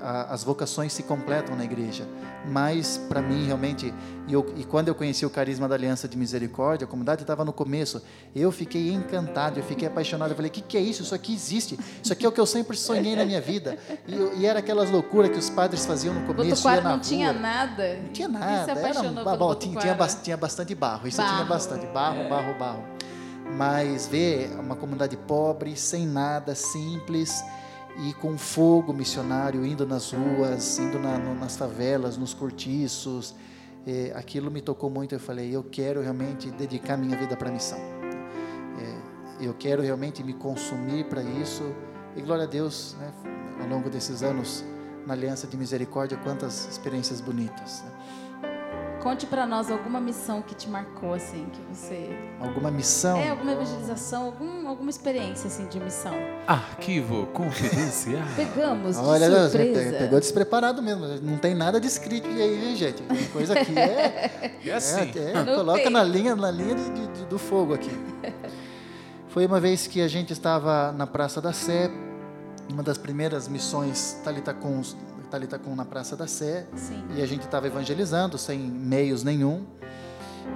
a- 0.00 0.32
as 0.32 0.42
vocações 0.44 0.92
se 0.92 1.02
completam 1.02 1.56
na 1.56 1.64
igreja, 1.64 2.04
mas 2.48 2.96
para 3.08 3.20
mim 3.20 3.44
realmente, 3.44 3.92
e, 4.28 4.32
eu- 4.32 4.52
e 4.56 4.64
quando 4.64 4.86
eu 4.88 4.94
conheci 4.94 5.26
o 5.26 5.30
carisma 5.30 5.68
da 5.68 5.74
Aliança 5.74 6.06
de 6.08 6.16
Misericórdia, 6.16 6.84
a 6.86 6.88
comunidade 6.88 7.22
estava 7.22 7.44
no 7.44 7.52
começo, 7.52 8.00
eu 8.34 8.50
fiquei 8.52 8.92
encantado, 8.92 9.58
eu 9.58 9.64
fiquei 9.64 9.88
apaixonado, 9.88 10.30
eu 10.30 10.36
falei, 10.36 10.48
o 10.48 10.52
que, 10.52 10.60
que 10.60 10.76
é 10.76 10.80
isso? 10.80 11.02
Isso 11.02 11.14
aqui 11.14 11.34
existe, 11.34 11.78
isso 12.02 12.12
aqui 12.12 12.24
é 12.24 12.28
o 12.28 12.32
que 12.32 12.40
eu 12.40 12.46
sempre 12.46 12.76
sonhei 12.76 13.16
na 13.16 13.24
minha 13.24 13.40
vida, 13.40 13.76
e, 14.06 14.40
e 14.40 14.46
era 14.46 14.60
aquelas 14.60 14.90
loucuras 14.90 15.30
que 15.30 15.38
os 15.38 15.50
padres 15.50 15.84
faziam 15.84 16.14
no 16.14 16.20
começo, 16.24 16.50
Botuquara 16.50 16.82
não 16.82 17.00
tinha 17.00 17.32
rua. 17.32 17.40
nada. 17.40 17.96
Não 17.96 18.08
tinha 18.12 18.28
se 18.28 18.32
nada, 18.32 18.72
era 18.80 19.00
um, 19.00 19.36
bom, 19.36 19.54
tinha, 19.56 19.76
tinha, 19.80 19.96
tinha 20.22 20.36
bastante 20.36 20.74
barro, 20.74 21.06
isso 21.08 21.16
tinha 21.20 21.28
Barro. 21.28 21.48
bastante, 21.48 21.86
barro, 21.86 22.28
barro, 22.28 22.54
barro. 22.58 22.84
Mas 23.56 24.06
ver 24.08 24.50
uma 24.58 24.74
comunidade 24.76 25.16
pobre, 25.16 25.76
sem 25.76 26.06
nada, 26.06 26.54
simples 26.54 27.42
e 27.98 28.12
com 28.14 28.36
fogo 28.36 28.92
missionário, 28.92 29.64
indo 29.64 29.86
nas 29.86 30.12
ruas, 30.12 30.78
indo 30.78 30.98
na- 30.98 31.18
no- 31.18 31.34
nas 31.34 31.56
favelas, 31.56 32.16
nos 32.16 32.34
cortiços, 32.34 33.34
eh, 33.86 34.12
aquilo 34.14 34.50
me 34.50 34.60
tocou 34.60 34.90
muito. 34.90 35.14
Eu 35.14 35.20
falei, 35.20 35.54
eu 35.54 35.62
quero 35.64 36.00
realmente 36.02 36.50
dedicar 36.50 36.96
minha 36.96 37.16
vida 37.16 37.36
para 37.36 37.48
a 37.48 37.52
missão. 37.52 37.78
Eh, 37.78 38.98
eu 39.46 39.54
quero 39.54 39.82
realmente 39.82 40.22
me 40.22 40.34
consumir 40.34 41.04
para 41.04 41.22
isso. 41.22 41.62
E 42.16 42.20
glória 42.22 42.44
a 42.44 42.46
Deus, 42.46 42.96
né, 42.98 43.12
ao 43.62 43.68
longo 43.68 43.88
desses 43.90 44.22
anos 44.22 44.64
na 45.06 45.12
Aliança 45.14 45.46
de 45.46 45.56
Misericórdia, 45.56 46.18
quantas 46.22 46.66
experiências 46.68 47.20
bonitas. 47.20 47.82
né? 47.84 47.90
Conte 49.02 49.24
para 49.26 49.46
nós 49.46 49.70
alguma 49.70 50.00
missão 50.00 50.42
que 50.42 50.52
te 50.54 50.68
marcou, 50.68 51.14
assim, 51.14 51.46
que 51.52 51.60
você... 51.72 52.08
Alguma 52.40 52.72
missão? 52.72 53.16
É, 53.18 53.28
alguma 53.30 53.52
evangelização, 53.52 54.24
algum, 54.24 54.55
alguma 54.68 54.90
experiência, 54.90 55.46
assim, 55.48 55.66
de 55.66 55.78
missão. 55.80 56.14
Arquivo 56.46 57.26
confidencial. 57.28 58.22
Pegamos 58.36 58.96
de 58.96 59.02
Olha, 59.02 59.28
Deus, 59.30 59.50
surpresa. 59.52 59.90
pe- 59.92 59.98
pegou 59.98 60.20
despreparado 60.20 60.82
mesmo. 60.82 61.06
Não 61.22 61.38
tem 61.38 61.54
nada 61.54 61.80
de 61.80 61.86
escrito 61.86 62.28
aí, 62.28 62.68
hein, 62.70 62.76
gente? 62.76 63.02
Tem 63.02 63.24
coisa 63.28 63.54
aqui 63.58 63.76
é. 63.78 64.58
É 64.64 64.72
assim. 64.74 65.12
é, 65.18 65.32
é, 65.40 65.54
coloca 65.54 65.82
tem. 65.82 65.90
na 65.90 66.02
linha, 66.02 66.34
na 66.36 66.50
linha 66.50 66.74
de- 66.74 66.90
de- 66.90 67.06
de- 67.08 67.24
do 67.26 67.38
fogo 67.38 67.74
aqui. 67.74 67.90
Foi 69.28 69.44
uma 69.46 69.60
vez 69.60 69.86
que 69.86 70.00
a 70.00 70.08
gente 70.08 70.32
estava 70.32 70.92
na 70.92 71.06
Praça 71.06 71.40
da 71.40 71.52
Sé, 71.52 71.90
uma 72.72 72.82
das 72.82 72.96
primeiras 72.98 73.48
missões 73.48 74.18
Talita 74.24 74.54
com 74.54 74.80
Talita 75.30 75.58
com 75.58 75.74
na 75.74 75.84
Praça 75.84 76.16
da 76.16 76.26
Sé, 76.26 76.66
Sim. 76.74 77.04
e 77.16 77.20
a 77.22 77.26
gente 77.26 77.42
estava 77.42 77.66
evangelizando 77.66 78.38
sem 78.38 78.58
meios 78.58 79.22
nenhum 79.24 79.64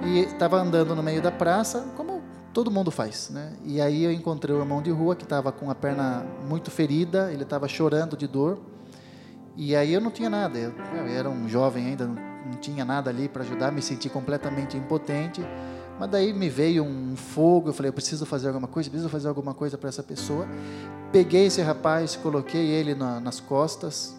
e 0.03 0.19
estava 0.21 0.57
andando 0.57 0.95
no 0.95 1.03
meio 1.03 1.21
da 1.21 1.29
praça 1.31 1.85
como 1.97 2.20
todo 2.53 2.69
mundo 2.71 2.91
faz, 2.91 3.29
né? 3.29 3.53
E 3.63 3.79
aí 3.81 4.03
eu 4.03 4.11
encontrei 4.11 4.55
o 4.55 4.59
irmão 4.59 4.81
de 4.81 4.91
rua 4.91 5.15
que 5.15 5.23
estava 5.23 5.51
com 5.51 5.69
a 5.69 5.75
perna 5.75 6.25
muito 6.47 6.69
ferida, 6.71 7.31
ele 7.31 7.43
estava 7.43 7.67
chorando 7.67 8.17
de 8.17 8.27
dor 8.27 8.59
e 9.55 9.75
aí 9.75 9.93
eu 9.93 10.01
não 10.01 10.11
tinha 10.11 10.29
nada, 10.29 10.57
eu, 10.57 10.73
eu 10.95 11.05
era 11.07 11.29
um 11.29 11.47
jovem 11.47 11.87
ainda, 11.87 12.05
não, 12.07 12.15
não 12.15 12.57
tinha 12.59 12.83
nada 12.85 13.09
ali 13.09 13.27
para 13.29 13.43
ajudar, 13.43 13.71
me 13.71 13.81
senti 13.81 14.09
completamente 14.09 14.77
impotente. 14.77 15.41
Mas 15.99 16.09
daí 16.09 16.33
me 16.33 16.49
veio 16.49 16.83
um 16.83 17.15
fogo, 17.15 17.69
eu 17.69 17.73
falei, 17.73 17.89
eu 17.89 17.93
preciso 17.93 18.25
fazer 18.25 18.47
alguma 18.47 18.67
coisa, 18.67 18.89
preciso 18.89 19.07
fazer 19.09 19.27
alguma 19.27 19.53
coisa 19.53 19.77
para 19.77 19.87
essa 19.87 20.01
pessoa. 20.01 20.47
Peguei 21.11 21.45
esse 21.45 21.61
rapaz, 21.61 22.15
coloquei 22.15 22.65
ele 22.71 22.95
na- 22.95 23.19
nas 23.19 23.39
costas, 23.39 24.15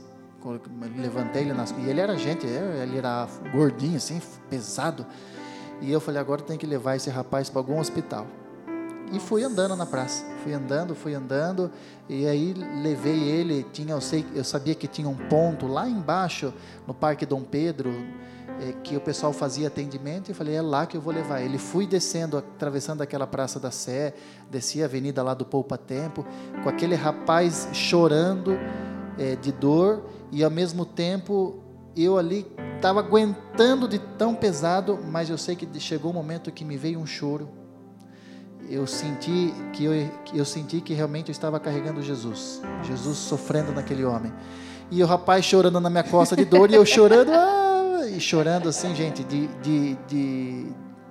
levantei 0.96 1.42
ele 1.42 1.52
nas 1.52 1.72
e 1.72 1.88
ele 1.88 2.00
era 2.00 2.16
gente, 2.16 2.46
ele 2.46 2.98
era 2.98 3.26
gordinho 3.52 3.96
assim, 3.96 4.20
pesado. 4.48 5.04
E 5.82 5.90
eu 5.90 6.00
falei, 6.00 6.20
agora 6.20 6.40
tem 6.40 6.56
que 6.56 6.64
levar 6.64 6.94
esse 6.94 7.10
rapaz 7.10 7.50
para 7.50 7.58
algum 7.58 7.80
hospital. 7.80 8.24
E 9.12 9.18
fui 9.18 9.42
andando 9.42 9.76
na 9.76 9.84
praça, 9.84 10.24
fui 10.42 10.54
andando, 10.54 10.94
fui 10.94 11.12
andando, 11.12 11.70
e 12.08 12.26
aí 12.26 12.54
levei 12.82 13.28
ele, 13.28 13.66
tinha, 13.72 13.92
eu, 13.92 14.00
sei, 14.00 14.24
eu 14.32 14.44
sabia 14.44 14.74
que 14.74 14.86
tinha 14.86 15.08
um 15.08 15.16
ponto 15.28 15.66
lá 15.66 15.86
embaixo, 15.86 16.54
no 16.86 16.94
Parque 16.94 17.26
Dom 17.26 17.42
Pedro, 17.42 17.90
eh, 18.60 18.72
que 18.82 18.96
o 18.96 19.00
pessoal 19.00 19.32
fazia 19.32 19.66
atendimento, 19.66 20.30
e 20.30 20.34
falei, 20.34 20.54
é 20.54 20.62
lá 20.62 20.86
que 20.86 20.96
eu 20.96 21.00
vou 21.00 21.12
levar 21.12 21.42
ele. 21.42 21.58
Fui 21.58 21.84
descendo, 21.84 22.38
atravessando 22.38 23.02
aquela 23.02 23.26
Praça 23.26 23.58
da 23.60 23.70
Sé, 23.70 24.14
desci 24.50 24.82
a 24.82 24.86
avenida 24.86 25.22
lá 25.22 25.34
do 25.34 25.44
Poupa 25.44 25.76
Tempo, 25.76 26.24
com 26.62 26.68
aquele 26.68 26.94
rapaz 26.94 27.68
chorando 27.72 28.56
eh, 29.18 29.36
de 29.36 29.50
dor, 29.50 30.04
e 30.30 30.42
ao 30.42 30.50
mesmo 30.50 30.86
tempo 30.86 31.61
eu 31.96 32.18
ali 32.18 32.46
estava 32.76 33.00
aguentando 33.00 33.86
de 33.86 33.98
tão 33.98 34.34
pesado, 34.34 34.98
mas 35.06 35.30
eu 35.30 35.38
sei 35.38 35.54
que 35.54 35.68
chegou 35.78 36.10
um 36.10 36.14
momento 36.14 36.50
que 36.50 36.64
me 36.64 36.76
veio 36.76 36.98
um 36.98 37.06
choro. 37.06 37.48
Eu 38.68 38.86
senti 38.86 39.52
que 39.72 39.84
eu, 39.84 39.92
eu 40.34 40.44
senti 40.44 40.80
que 40.80 40.94
realmente 40.94 41.28
eu 41.28 41.32
estava 41.32 41.60
carregando 41.60 42.00
Jesus, 42.00 42.62
Jesus 42.82 43.18
sofrendo 43.18 43.72
naquele 43.72 44.04
homem. 44.04 44.32
E 44.90 45.02
o 45.02 45.06
rapaz 45.06 45.44
chorando 45.44 45.80
na 45.80 45.90
minha 45.90 46.04
costa 46.04 46.36
de 46.36 46.44
dor 46.44 46.70
e 46.70 46.74
eu 46.74 46.84
chorando, 46.84 47.30
ah, 47.32 48.02
e 48.08 48.20
chorando 48.20 48.68
assim, 48.68 48.94
gente, 48.94 49.24
de, 49.24 49.46
de, 49.62 49.94
de 50.06 50.66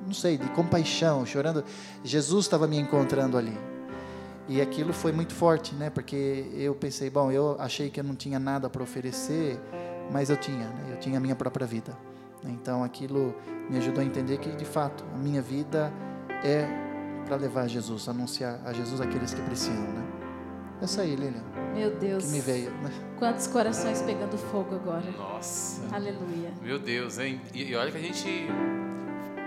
não 0.05 0.13
sei, 0.13 0.37
de 0.37 0.47
compaixão, 0.49 1.25
chorando. 1.25 1.63
Jesus 2.03 2.45
estava 2.45 2.67
me 2.67 2.77
encontrando 2.77 3.37
ali. 3.37 3.57
E 4.47 4.59
aquilo 4.59 4.91
foi 4.91 5.11
muito 5.11 5.33
forte, 5.33 5.73
né? 5.75 5.89
Porque 5.89 6.45
eu 6.53 6.75
pensei, 6.75 7.09
bom, 7.09 7.31
eu 7.31 7.55
achei 7.59 7.89
que 7.89 7.99
eu 7.99 8.03
não 8.03 8.15
tinha 8.15 8.37
nada 8.37 8.69
para 8.69 8.83
oferecer, 8.83 9.57
mas 10.11 10.29
eu 10.29 10.37
tinha, 10.37 10.67
né? 10.69 10.87
eu 10.91 10.97
tinha 10.99 11.17
a 11.17 11.21
minha 11.21 11.35
própria 11.35 11.65
vida. 11.67 11.97
Então 12.43 12.83
aquilo 12.83 13.35
me 13.69 13.77
ajudou 13.77 14.01
a 14.01 14.05
entender 14.05 14.37
que 14.39 14.49
de 14.55 14.65
fato 14.65 15.03
a 15.13 15.17
minha 15.17 15.41
vida 15.41 15.91
é 16.43 16.67
para 17.25 17.35
levar 17.35 17.61
a 17.61 17.67
Jesus, 17.67 18.07
anunciar 18.09 18.59
a 18.65 18.73
Jesus 18.73 18.99
aqueles 18.99 19.33
que 19.33 19.41
precisam, 19.43 19.83
né? 19.83 20.03
Essa 20.81 21.03
aí, 21.03 21.15
Lilian, 21.15 21.43
Meu 21.75 21.95
Deus. 21.95 22.23
que 22.25 22.31
me 22.31 22.39
veio, 22.39 22.71
né? 22.71 22.89
Quantos 23.19 23.45
corações 23.45 24.01
pegando 24.01 24.35
fogo 24.35 24.73
agora. 24.75 25.09
Nossa. 25.11 25.83
Aleluia. 25.95 26.51
Meu 26.59 26.79
Deus, 26.79 27.19
hein? 27.19 27.39
E, 27.53 27.65
e 27.69 27.75
olha 27.75 27.91
que 27.91 27.97
a 27.97 28.01
gente 28.01 28.47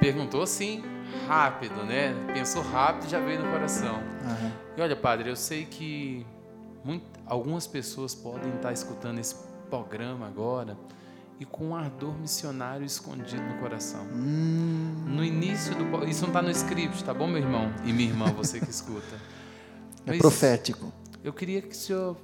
perguntou 0.01 0.43
assim, 0.43 0.83
rápido, 1.27 1.83
né? 1.85 2.15
Pensou 2.33 2.63
rápido 2.63 3.07
e 3.07 3.11
já 3.11 3.19
veio 3.19 3.43
no 3.45 3.51
coração. 3.51 3.97
Aham. 4.25 4.53
E 4.77 4.81
olha, 4.81 4.95
padre, 4.95 5.29
eu 5.29 5.35
sei 5.37 5.65
que 5.65 6.25
muito- 6.85 7.05
algumas 7.27 7.67
pessoas 7.67 8.15
podem 8.15 8.55
estar 8.55 8.73
escutando 8.73 9.19
esse 9.19 9.35
programa 9.75 10.29
agora 10.29 10.79
e 11.41 11.45
com 11.45 11.71
um 11.71 11.75
ardor 11.75 12.17
missionário 12.17 12.87
escondido 12.87 13.43
no 13.43 13.59
coração. 13.59 14.07
Hum, 14.13 14.95
No 15.05 15.25
início 15.25 15.75
do. 15.75 16.05
Isso 16.09 16.23
não 16.23 16.29
está 16.29 16.41
no 16.41 16.51
script, 16.51 17.03
tá 17.03 17.13
bom, 17.13 17.27
meu 17.27 17.39
irmão? 17.39 17.73
E 17.85 17.93
minha 17.93 18.09
irmã, 18.09 18.27
você 18.27 18.61
que 18.61 18.71
escuta. 18.71 19.17
é 20.07 20.11
Mas 20.11 20.19
profético. 20.19 20.93
Eu 21.25 21.33
queria 21.33 21.61
que 21.61 21.71
o 21.71 21.75
senhor 21.75 22.17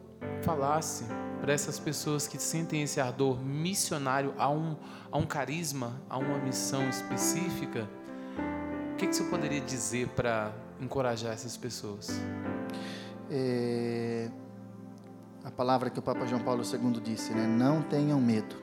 falasse 0.43 1.05
para 1.41 1.53
essas 1.53 1.77
pessoas 1.81 2.29
que 2.29 2.39
sentem 2.41 2.83
esse 2.83 3.01
ardor 3.01 3.41
missionário 3.43 4.33
a 4.39 4.49
um, 4.49 4.77
a 5.11 5.19
um 5.19 5.27
carisma, 5.27 6.01
a 6.09 6.19
uma 6.19 6.39
missão 6.39 6.89
específica. 6.89 7.89
O 8.93 8.97
que, 8.97 9.07
que 9.07 9.13
o 9.13 9.15
senhor 9.15 9.31
poderia 9.31 9.61
dizer 9.61 10.07
para 10.11 10.53
encorajar 10.81 11.33
essas 11.33 11.57
pessoas? 11.57 12.11
é, 13.31 14.29
a 15.45 15.51
palavra 15.51 15.91
que 15.91 15.99
o 15.99 16.03
Papa 16.03 16.27
João 16.27 16.43
Paulo 16.43 16.63
II 16.63 17.01
disse, 17.01 17.33
né? 17.33 17.47
Não 17.47 17.83
tenham 17.83 18.21
medo. 18.21 18.57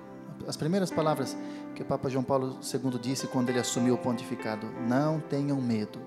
As 0.47 0.55
primeiras 0.55 0.91
palavras 0.91 1.35
que 1.75 1.81
o 1.81 1.85
Papa 1.85 2.09
João 2.09 2.23
Paulo 2.23 2.59
II 2.61 2.99
disse 2.99 3.27
quando 3.27 3.49
ele 3.49 3.59
assumiu 3.59 3.95
o 3.95 3.97
pontificado: 3.97 4.67
Não 4.87 5.19
tenham 5.19 5.59
medo. 5.59 5.99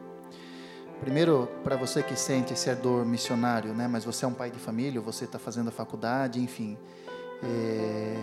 Primeiro, 1.00 1.48
para 1.64 1.76
você 1.76 2.02
que 2.02 2.14
sente 2.14 2.52
esse 2.52 2.68
ardor 2.68 3.04
missionário, 3.06 3.72
né? 3.72 3.88
Mas 3.88 4.04
você 4.04 4.24
é 4.24 4.28
um 4.28 4.34
pai 4.34 4.50
de 4.50 4.58
família, 4.58 5.00
você 5.00 5.24
está 5.24 5.38
fazendo 5.38 5.68
a 5.68 5.72
faculdade, 5.72 6.40
enfim. 6.40 6.76
é, 7.42 8.16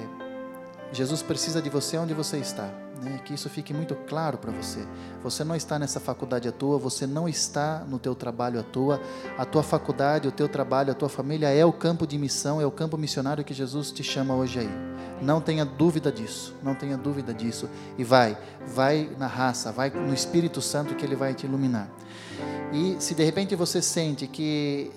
Jesus 0.92 1.22
precisa 1.22 1.62
de 1.62 1.70
você 1.70 1.98
onde 1.98 2.14
você 2.14 2.38
está. 2.38 2.87
Né? 3.02 3.20
Que 3.24 3.34
isso 3.34 3.50
fique 3.50 3.74
muito 3.74 3.96
claro 4.08 4.38
para 4.38 4.52
você. 4.52 4.86
Você 5.24 5.44
não 5.44 5.56
está 5.56 5.78
nessa 5.78 6.00
faculdade 6.00 6.48
à 6.48 6.52
toa, 6.52 6.78
você 6.78 7.06
não 7.06 7.28
está 7.28 7.86
no 7.88 8.00
teu 8.00 8.16
trabalho 8.16 8.60
à 8.60 8.64
toa. 8.64 9.02
A 9.38 9.46
tua 9.46 9.64
faculdade, 9.64 10.28
o 10.28 10.32
teu 10.32 10.48
trabalho, 10.48 10.92
a 10.92 10.96
tua 10.96 11.10
família 11.10 11.50
é 11.50 11.66
o 11.66 11.74
campo 11.74 12.08
de 12.08 12.18
missão, 12.18 12.62
é 12.62 12.66
o 12.66 12.72
campo 12.72 12.98
missionário 12.98 13.44
que 13.44 13.54
Jesus 13.54 13.92
te 13.92 14.04
chama 14.04 14.36
hoje 14.36 14.60
aí. 14.60 14.70
Não 15.22 15.42
tenha 15.42 15.66
dúvida 15.66 16.12
disso, 16.12 16.56
não 16.62 16.76
tenha 16.76 16.98
dúvida 16.98 17.34
disso. 17.34 17.70
E 17.98 18.04
vai, 18.04 18.38
vai 18.68 19.10
na 19.18 19.28
raça, 19.28 19.72
vai 19.72 19.90
no 19.90 20.14
Espírito 20.14 20.62
Santo 20.62 20.96
que 20.96 21.06
ele 21.06 21.16
vai 21.16 21.34
te 21.34 21.46
iluminar. 21.46 21.90
E 22.72 22.98
se 23.00 23.16
de 23.16 23.24
repente 23.24 23.56
você 23.56 23.82
sente 23.82 24.28
que 24.28 24.92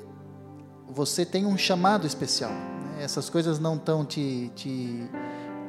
você 0.89 1.25
tem 1.25 1.47
um 1.47 1.57
chamado 1.57 2.07
especial, 2.07 2.51
né? 2.51 3.03
essas 3.03 3.31
coisas 3.31 3.59
não 3.59 3.77
estão 3.77 4.05
te, 4.05 4.51
te, 4.55 5.09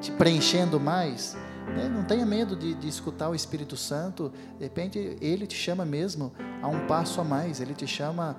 te 0.02 0.12
preenchendo 0.12 0.80
mais, 0.80 1.38
né? 1.76 1.90
não 1.90 2.04
tenha 2.04 2.26
medo 2.26 2.56
de, 2.56 2.74
de 2.74 2.88
escutar 2.88 3.30
o 3.30 3.36
Espírito 3.36 3.76
Santo, 3.78 4.32
de 4.58 4.64
repente 4.64 5.18
ele 5.22 5.48
te 5.48 5.56
chama 5.56 5.86
mesmo 5.86 6.32
a 6.62 6.68
um 6.68 6.86
passo 6.88 7.22
a 7.22 7.24
mais, 7.24 7.60
ele 7.60 7.74
te 7.74 7.88
chama 7.88 8.38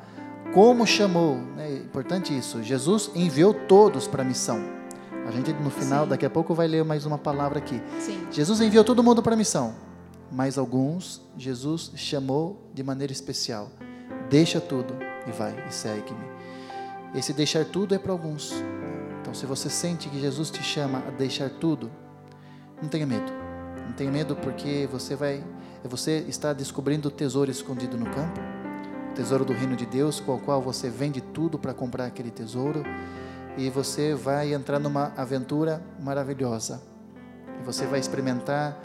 como 0.53 0.87
chamou, 0.87 1.37
né? 1.37 1.69
é 1.69 1.77
importante 1.77 2.37
isso, 2.37 2.63
Jesus 2.63 3.11
enviou 3.15 3.55
todos 3.55 4.07
para 4.07 4.23
a 4.23 4.25
missão. 4.25 4.83
A 5.27 5.31
gente 5.31 5.53
no 5.53 5.71
final, 5.71 6.05
Sim. 6.05 6.11
daqui 6.11 6.27
a 6.27 6.31
pouco 6.31 6.53
vai 6.53 6.67
ler 6.67 6.85
mais 6.85 7.07
uma 7.07 7.17
palavra 7.17 7.59
aqui. 7.59 7.81
Sim. 8.01 8.27
Jesus 8.31 8.61
enviou 8.61 8.83
todo 8.83 9.05
mundo 9.05 9.23
para 9.23 9.35
a 9.35 9.37
missão, 9.37 9.73
mas 10.31 10.59
alguns 10.59 11.23
Jesus 11.39 11.93
chamou 11.95 12.69
de 12.75 12.83
maneira 12.83 13.13
especial. 13.13 13.71
Deixa 14.29 14.61
tudo 14.61 14.95
e 15.27 15.31
vai 15.31 15.55
e 15.69 15.73
segue-me. 15.73 16.33
Esse 17.15 17.33
deixar 17.33 17.65
tudo 17.65 17.95
é 17.95 17.99
para 17.99 18.11
alguns. 18.11 18.53
Então, 19.21 19.35
se 19.35 19.47
você 19.47 19.71
sente 19.71 20.09
que 20.09 20.19
Jesus 20.19 20.51
te 20.51 20.63
chama 20.63 20.99
a 21.07 21.11
deixar 21.11 21.49
tudo, 21.49 21.91
não 22.83 22.89
tenha 22.89 23.07
medo. 23.07 23.33
Não 23.87 23.93
tenha 23.93 24.11
medo 24.11 24.35
porque 24.35 24.89
você 24.91 25.15
vai, 25.15 25.43
você 25.85 26.25
está 26.29 26.53
descobrindo 26.53 27.09
o 27.09 27.11
tesouro 27.11 27.51
escondido 27.51 27.97
no 27.97 28.07
campo, 28.07 28.41
o 29.11 29.15
tesouro 29.15 29.45
do 29.45 29.53
reino 29.53 29.77
de 29.77 29.87
Deus, 29.87 30.19
com 30.19 30.35
o 30.35 30.41
qual 30.41 30.61
você 30.61 30.91
vende 30.91 31.21
tudo 31.21 31.59
para 31.59 31.73
comprar 31.73 32.07
aquele 32.07 32.31
tesouro 32.31 32.83
e 33.57 33.71
você 33.71 34.15
vai 34.15 34.53
entrar 34.53 34.79
numa 34.79 35.13
aventura 35.17 35.83
maravilhosa. 36.01 36.83
E 37.61 37.65
você 37.65 37.87
vai 37.87 38.01
experimentar 38.01 38.77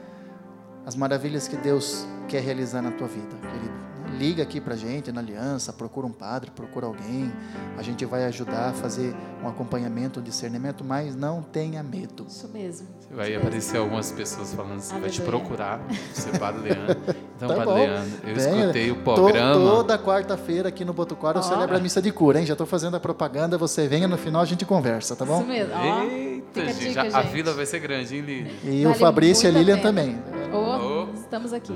as 0.86 0.96
maravilhas 0.96 1.48
que 1.48 1.58
Deus 1.58 2.06
quer 2.28 2.42
realizar 2.42 2.82
na 2.82 2.92
tua 2.92 3.08
vida, 3.08 3.36
querido. 3.42 3.97
Liga 4.18 4.42
aqui 4.42 4.60
pra 4.60 4.76
gente 4.76 5.12
na 5.12 5.22
aliança, 5.22 5.72
procura 5.72 6.08
um 6.08 6.12
padre, 6.12 6.50
procura 6.52 6.88
alguém. 6.88 7.32
A 7.78 7.82
gente 7.84 8.04
vai 8.06 8.26
ajudar 8.26 8.70
a 8.70 8.74
fazer 8.74 9.14
um 9.44 9.48
acompanhamento, 9.48 10.20
um 10.20 10.24
discernimento, 10.24 10.84
mas 10.84 11.16
não 11.16 11.42
tenha 11.44 11.84
medo. 11.84 12.26
Isso 12.28 12.48
mesmo. 12.48 12.88
Vai 13.12 13.36
aparecer 13.36 13.78
algumas 13.78 14.12
pessoas 14.12 14.54
falando 14.54 14.78
assim, 14.78 15.00
vai 15.00 15.10
te 15.10 15.22
procurar, 15.22 15.80
você 16.14 16.30
é 16.30 16.38
Padre 16.40 16.62
Leandro. 16.74 16.98
Então, 17.36 17.48
Tá 17.50 17.56
Padre 17.56 17.66
bom. 17.66 17.76
Leandro, 17.76 18.12
eu 18.28 18.36
Venha. 18.36 18.60
escutei 18.62 18.92
o 18.92 18.96
programa. 18.96 19.54
toda 19.54 20.00
quarta-feira 20.00 20.70
aqui 20.70 20.84
no 20.84 20.94
Botucora 20.94 21.38
eu 21.38 21.42
Ó. 21.42 21.44
celebro 21.44 21.76
a 21.78 21.80
missa 21.80 22.02
de 22.02 22.12
cura, 22.12 22.40
hein? 22.40 22.46
Já 22.46 22.54
estou 22.54 22.66
fazendo 22.68 22.98
a 22.98 23.00
propaganda, 23.00 23.58
você 23.58 23.88
venha 23.88 24.08
no 24.08 24.18
final 24.18 24.42
a 24.42 24.46
gente 24.46 24.66
conversa, 24.66 25.16
tá 25.16 25.24
bom? 25.24 25.40
Isso 25.42 25.48
mesmo. 25.48 25.74
Eita, 25.76 26.62
fica 26.62 26.62
a 26.62 26.74
gente, 26.74 26.88
dica, 26.90 27.02
a 27.02 27.22
gente. 27.22 27.32
vila 27.34 27.54
vai 27.54 27.66
ser 27.68 27.80
grande, 27.80 28.16
hein, 28.16 28.22
Lili? 28.22 28.52
E 28.64 28.86
o 28.86 28.90
Vale 28.90 29.00
Fabrício 29.00 29.46
e 29.46 29.48
a 29.48 29.50
a 29.56 29.60
Lilian 29.60 29.78
pena. 29.78 29.88
também. 29.88 30.20
Ô. 30.52 30.87
estamos 31.28 31.52
aqui. 31.52 31.74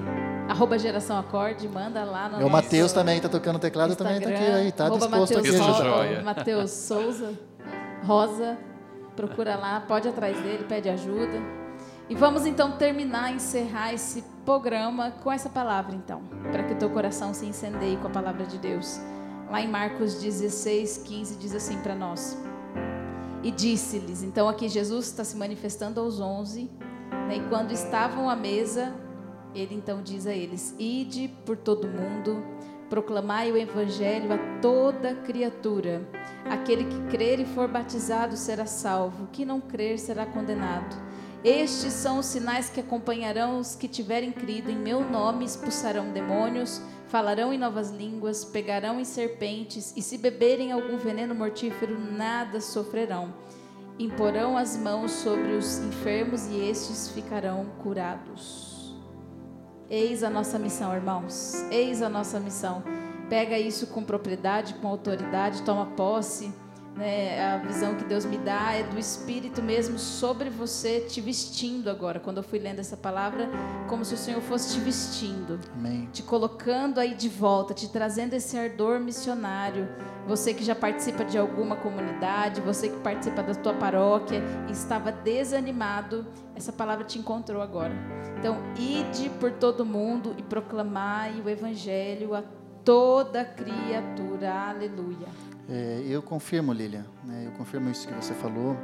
Arroba 0.48 0.80
Geração 0.80 1.20
Acorde, 1.20 1.68
manda 1.68 2.04
lá 2.06 2.30
no 2.30 2.48
o 2.48 2.50
Matheus 2.50 2.94
também 2.94 3.18
está 3.18 3.28
tocando 3.28 3.60
teclado, 3.60 3.96
também 3.96 4.18
está 4.18 4.30
aqui, 4.30 4.44
aí, 4.44 4.68
está 4.70 4.86
arroba 4.86 5.08
disposto 5.08 5.40
aqui 5.40 5.50
a 5.50 5.52
Mateus 5.52 5.70
ajudar. 5.70 5.74
Souza, 5.74 5.90
joia. 5.90 6.24
Matheus 6.24 6.72
Souza, 6.72 7.40
Rosa, 8.06 8.58
procura 9.16 9.56
lá, 9.58 9.82
pode 9.82 10.08
ir 10.08 10.12
atrás 10.12 10.40
dele, 10.40 10.66
pede 10.68 10.90
ajuda. 10.90 11.38
E 12.10 12.16
vamos 12.16 12.46
então 12.46 12.78
terminar, 12.78 13.34
encerrar 13.34 13.94
esse 13.94 14.24
programa 14.46 15.12
com 15.22 15.32
essa 15.32 15.50
palavra 15.50 15.96
então, 15.96 16.22
para 16.52 16.64
que 16.64 16.74
o 16.74 16.78
teu 16.78 16.90
coração 16.90 17.34
se 17.34 17.46
incendeie 17.46 17.98
com 17.98 18.08
a 18.08 18.12
palavra 18.12 18.46
de 18.46 18.58
Deus. 18.58 19.00
Lá 19.50 19.62
em 19.62 19.68
Marcos 19.68 20.16
16, 20.16 21.00
15 21.00 21.36
diz 21.36 21.54
assim 21.54 21.78
para 21.80 21.94
nós. 21.94 22.38
E 23.44 23.52
disse-lhes, 23.52 24.24
então 24.24 24.48
aqui 24.48 24.70
Jesus 24.70 25.08
está 25.08 25.24
se 25.26 25.36
manifestando 25.36 26.00
aos 26.00 26.20
onze, 26.20 26.70
né, 27.28 27.38
e 27.38 27.50
quando 27.50 27.72
estavam 27.72 28.30
à 28.30 28.36
mesa, 28.36 28.94
ele 29.54 29.76
então 29.76 30.02
diz 30.02 30.26
a 30.28 30.34
eles: 30.34 30.76
Ide 30.80 31.30
por 31.46 31.58
todo 31.58 31.88
mundo, 31.88 32.44
proclamai 32.90 33.52
o 33.52 33.58
evangelho 33.58 34.34
a 34.34 34.38
toda 34.62 35.16
criatura. 35.16 36.08
Aquele 36.50 36.86
que 36.86 37.02
crer 37.10 37.40
e 37.40 37.46
for 37.46 37.68
batizado 37.68 38.36
será 38.36 38.66
salvo, 38.66 39.28
que 39.32 39.46
não 39.46 39.62
crer 39.62 39.98
será 39.98 40.26
condenado. 40.26 40.96
Estes 41.44 41.94
são 41.94 42.20
os 42.20 42.28
sinais 42.28 42.70
que 42.70 42.80
acompanharão 42.80 43.60
os 43.60 43.76
que 43.76 43.88
tiverem 43.88 44.32
crido 44.32 44.70
em 44.70 44.78
meu 44.78 45.04
nome, 45.04 45.44
expulsarão 45.44 46.12
demônios, 46.12 46.82
falarão 47.08 47.52
em 47.52 47.58
novas 47.58 47.90
línguas, 47.90 48.46
pegarão 48.46 49.00
em 49.00 49.06
serpentes, 49.06 49.92
e 49.98 50.02
se 50.04 50.20
beberem 50.20 50.72
algum 50.72 50.98
veneno 50.98 51.34
mortífero, 51.34 52.00
nada 52.00 52.62
sofrerão. 52.62 53.34
Imporão 53.98 54.56
as 54.56 54.78
mãos 54.78 55.12
sobre 55.12 55.54
os 55.54 55.80
enfermos 55.80 56.46
e 56.48 56.60
estes 56.70 57.10
ficarão 57.10 57.66
curados. 57.82 58.71
Eis 59.94 60.24
a 60.24 60.30
nossa 60.30 60.58
missão, 60.58 60.96
irmãos. 60.96 61.66
Eis 61.70 62.02
a 62.02 62.08
nossa 62.08 62.40
missão. 62.40 62.82
Pega 63.30 63.60
isso 63.60 63.88
com 63.88 64.02
propriedade, 64.02 64.76
com 64.76 64.88
autoridade, 64.88 65.64
toma 65.64 65.86
posse. 65.86 66.50
Né? 66.96 67.42
A 67.42 67.58
visão 67.58 67.96
que 67.96 68.04
Deus 68.04 68.26
me 68.26 68.38
dá 68.38 68.74
é 68.74 68.84
do 68.84 69.00
Espírito 69.00 69.62
mesmo 69.62 69.98
sobre 69.98 70.50
você, 70.50 71.02
te 71.02 71.22
vestindo 71.22 71.90
agora. 71.90 72.20
Quando 72.20 72.38
eu 72.38 72.44
fui 72.44 72.60
lendo 72.60 72.80
essa 72.80 72.98
palavra, 72.98 73.50
como 73.88 74.04
se 74.04 74.14
o 74.14 74.18
Senhor 74.18 74.42
fosse 74.42 74.74
te 74.74 74.80
vestindo 74.80 75.60
Amém. 75.74 76.10
te 76.12 76.22
colocando 76.22 77.00
aí 77.00 77.16
de 77.16 77.30
volta, 77.30 77.74
te 77.74 77.90
trazendo 77.90 78.34
esse 78.34 78.58
ardor 78.58 79.00
missionário. 79.00 79.88
Você 80.28 80.54
que 80.54 80.64
já 80.64 80.76
participa 80.76 81.26
de 81.26 81.38
alguma 81.38 81.76
comunidade, 81.76 82.62
você 82.62 82.90
que 82.90 83.00
participa 83.00 83.42
da 83.42 83.56
tua 83.56 83.74
paróquia 83.74 84.44
e 84.68 84.72
estava 84.72 85.12
desanimado, 85.12 86.28
essa 86.56 86.72
palavra 86.72 87.06
te 87.06 87.18
encontrou 87.18 87.62
agora. 87.62 87.94
Então, 88.38 88.58
ide 88.78 89.30
por 89.40 89.52
todo 89.52 89.86
mundo 89.86 90.36
e 90.38 90.44
proclamai 90.44 91.42
o 91.42 91.50
evangelho 91.50 92.36
a 92.36 92.44
toda 92.84 93.44
criatura. 93.44 94.70
Aleluia. 94.70 95.51
É, 95.70 96.04
eu 96.08 96.22
confirmo, 96.22 96.74
Lilian, 96.74 97.06
né, 97.24 97.46
eu 97.46 97.52
confirmo 97.52 97.90
isso 97.90 98.08
que 98.08 98.14
você 98.14 98.34
falou. 98.34 98.76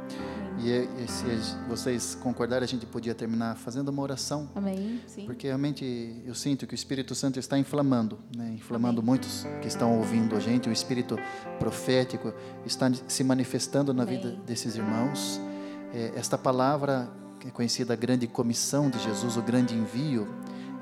E, 0.58 0.70
e 0.70 1.08
se 1.08 1.24
vocês 1.68 2.14
concordarem, 2.14 2.64
a 2.64 2.68
gente 2.68 2.86
podia 2.86 3.14
terminar 3.14 3.56
fazendo 3.56 3.88
uma 3.88 4.02
oração. 4.02 4.48
Amém. 4.54 5.00
Sim. 5.06 5.26
Porque 5.26 5.46
realmente 5.46 6.22
eu 6.24 6.34
sinto 6.34 6.66
que 6.66 6.74
o 6.74 6.76
Espírito 6.76 7.14
Santo 7.14 7.38
está 7.38 7.58
inflamando, 7.58 8.18
né? 8.36 8.52
inflamando 8.54 9.00
Amém. 9.00 9.06
muitos 9.10 9.46
que 9.60 9.68
estão 9.68 9.98
ouvindo 9.98 10.34
a 10.34 10.40
gente. 10.40 10.68
O 10.68 10.72
Espírito 10.72 11.18
profético 11.58 12.32
está 12.64 12.90
se 13.06 13.22
manifestando 13.22 13.92
na 13.92 14.04
Amém. 14.04 14.16
vida 14.16 14.36
desses 14.46 14.76
irmãos. 14.76 15.40
É, 15.92 16.12
esta 16.16 16.38
palavra, 16.38 17.10
que 17.38 17.48
é 17.48 17.50
conhecida 17.50 17.92
a 17.92 17.96
grande 17.96 18.26
comissão 18.26 18.90
de 18.90 18.98
Jesus, 18.98 19.36
o 19.36 19.42
grande 19.42 19.74
envio, 19.74 20.28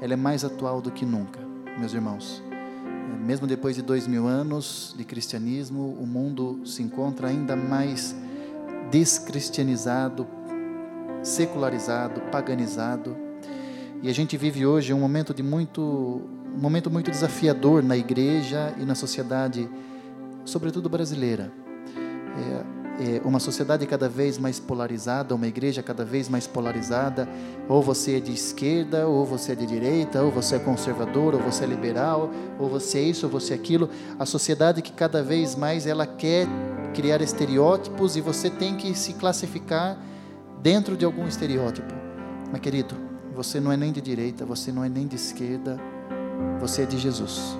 ela 0.00 0.12
é 0.12 0.16
mais 0.16 0.44
atual 0.44 0.80
do 0.80 0.90
que 0.90 1.04
nunca, 1.04 1.40
meus 1.78 1.92
irmãos. 1.92 2.45
Mesmo 3.24 3.46
depois 3.46 3.74
de 3.74 3.82
dois 3.82 4.06
mil 4.06 4.26
anos 4.26 4.94
de 4.96 5.04
cristianismo, 5.04 5.96
o 6.00 6.06
mundo 6.06 6.60
se 6.64 6.82
encontra 6.82 7.28
ainda 7.28 7.56
mais 7.56 8.14
descristianizado, 8.90 10.26
secularizado, 11.22 12.20
paganizado. 12.32 13.16
E 14.02 14.08
a 14.08 14.12
gente 14.12 14.36
vive 14.36 14.66
hoje 14.66 14.92
um 14.92 15.00
momento 15.00 15.34
de 15.34 15.42
muito, 15.42 15.80
um 15.82 16.60
momento 16.60 16.90
muito 16.90 17.10
desafiador 17.10 17.82
na 17.82 17.96
igreja 17.96 18.74
e 18.78 18.84
na 18.84 18.94
sociedade, 18.94 19.68
sobretudo 20.44 20.88
brasileira. 20.88 21.52
É 22.36 22.75
uma 23.24 23.38
sociedade 23.38 23.86
cada 23.86 24.08
vez 24.08 24.38
mais 24.38 24.58
polarizada, 24.58 25.34
uma 25.34 25.46
igreja 25.46 25.82
cada 25.82 26.04
vez 26.04 26.28
mais 26.28 26.46
polarizada. 26.46 27.28
Ou 27.68 27.82
você 27.82 28.16
é 28.16 28.20
de 28.20 28.32
esquerda, 28.32 29.06
ou 29.06 29.24
você 29.24 29.52
é 29.52 29.54
de 29.54 29.66
direita, 29.66 30.22
ou 30.22 30.30
você 30.30 30.56
é 30.56 30.58
conservador, 30.58 31.34
ou 31.34 31.40
você 31.40 31.64
é 31.64 31.66
liberal, 31.66 32.30
ou 32.58 32.68
você 32.68 32.98
é 32.98 33.02
isso, 33.02 33.26
ou 33.26 33.32
você 33.32 33.52
é 33.52 33.56
aquilo. 33.56 33.90
A 34.18 34.24
sociedade 34.24 34.82
que 34.82 34.92
cada 34.92 35.22
vez 35.22 35.54
mais 35.54 35.86
ela 35.86 36.06
quer 36.06 36.46
criar 36.94 37.20
estereótipos 37.20 38.16
e 38.16 38.20
você 38.20 38.48
tem 38.48 38.76
que 38.76 38.94
se 38.94 39.12
classificar 39.14 39.98
dentro 40.62 40.96
de 40.96 41.04
algum 41.04 41.26
estereótipo. 41.26 41.92
Mas 42.50 42.60
querido, 42.60 42.94
você 43.34 43.60
não 43.60 43.70
é 43.70 43.76
nem 43.76 43.92
de 43.92 44.00
direita, 44.00 44.46
você 44.46 44.72
não 44.72 44.82
é 44.82 44.88
nem 44.88 45.06
de 45.06 45.16
esquerda, 45.16 45.78
você 46.58 46.82
é 46.82 46.86
de 46.86 46.96
Jesus. 46.96 47.56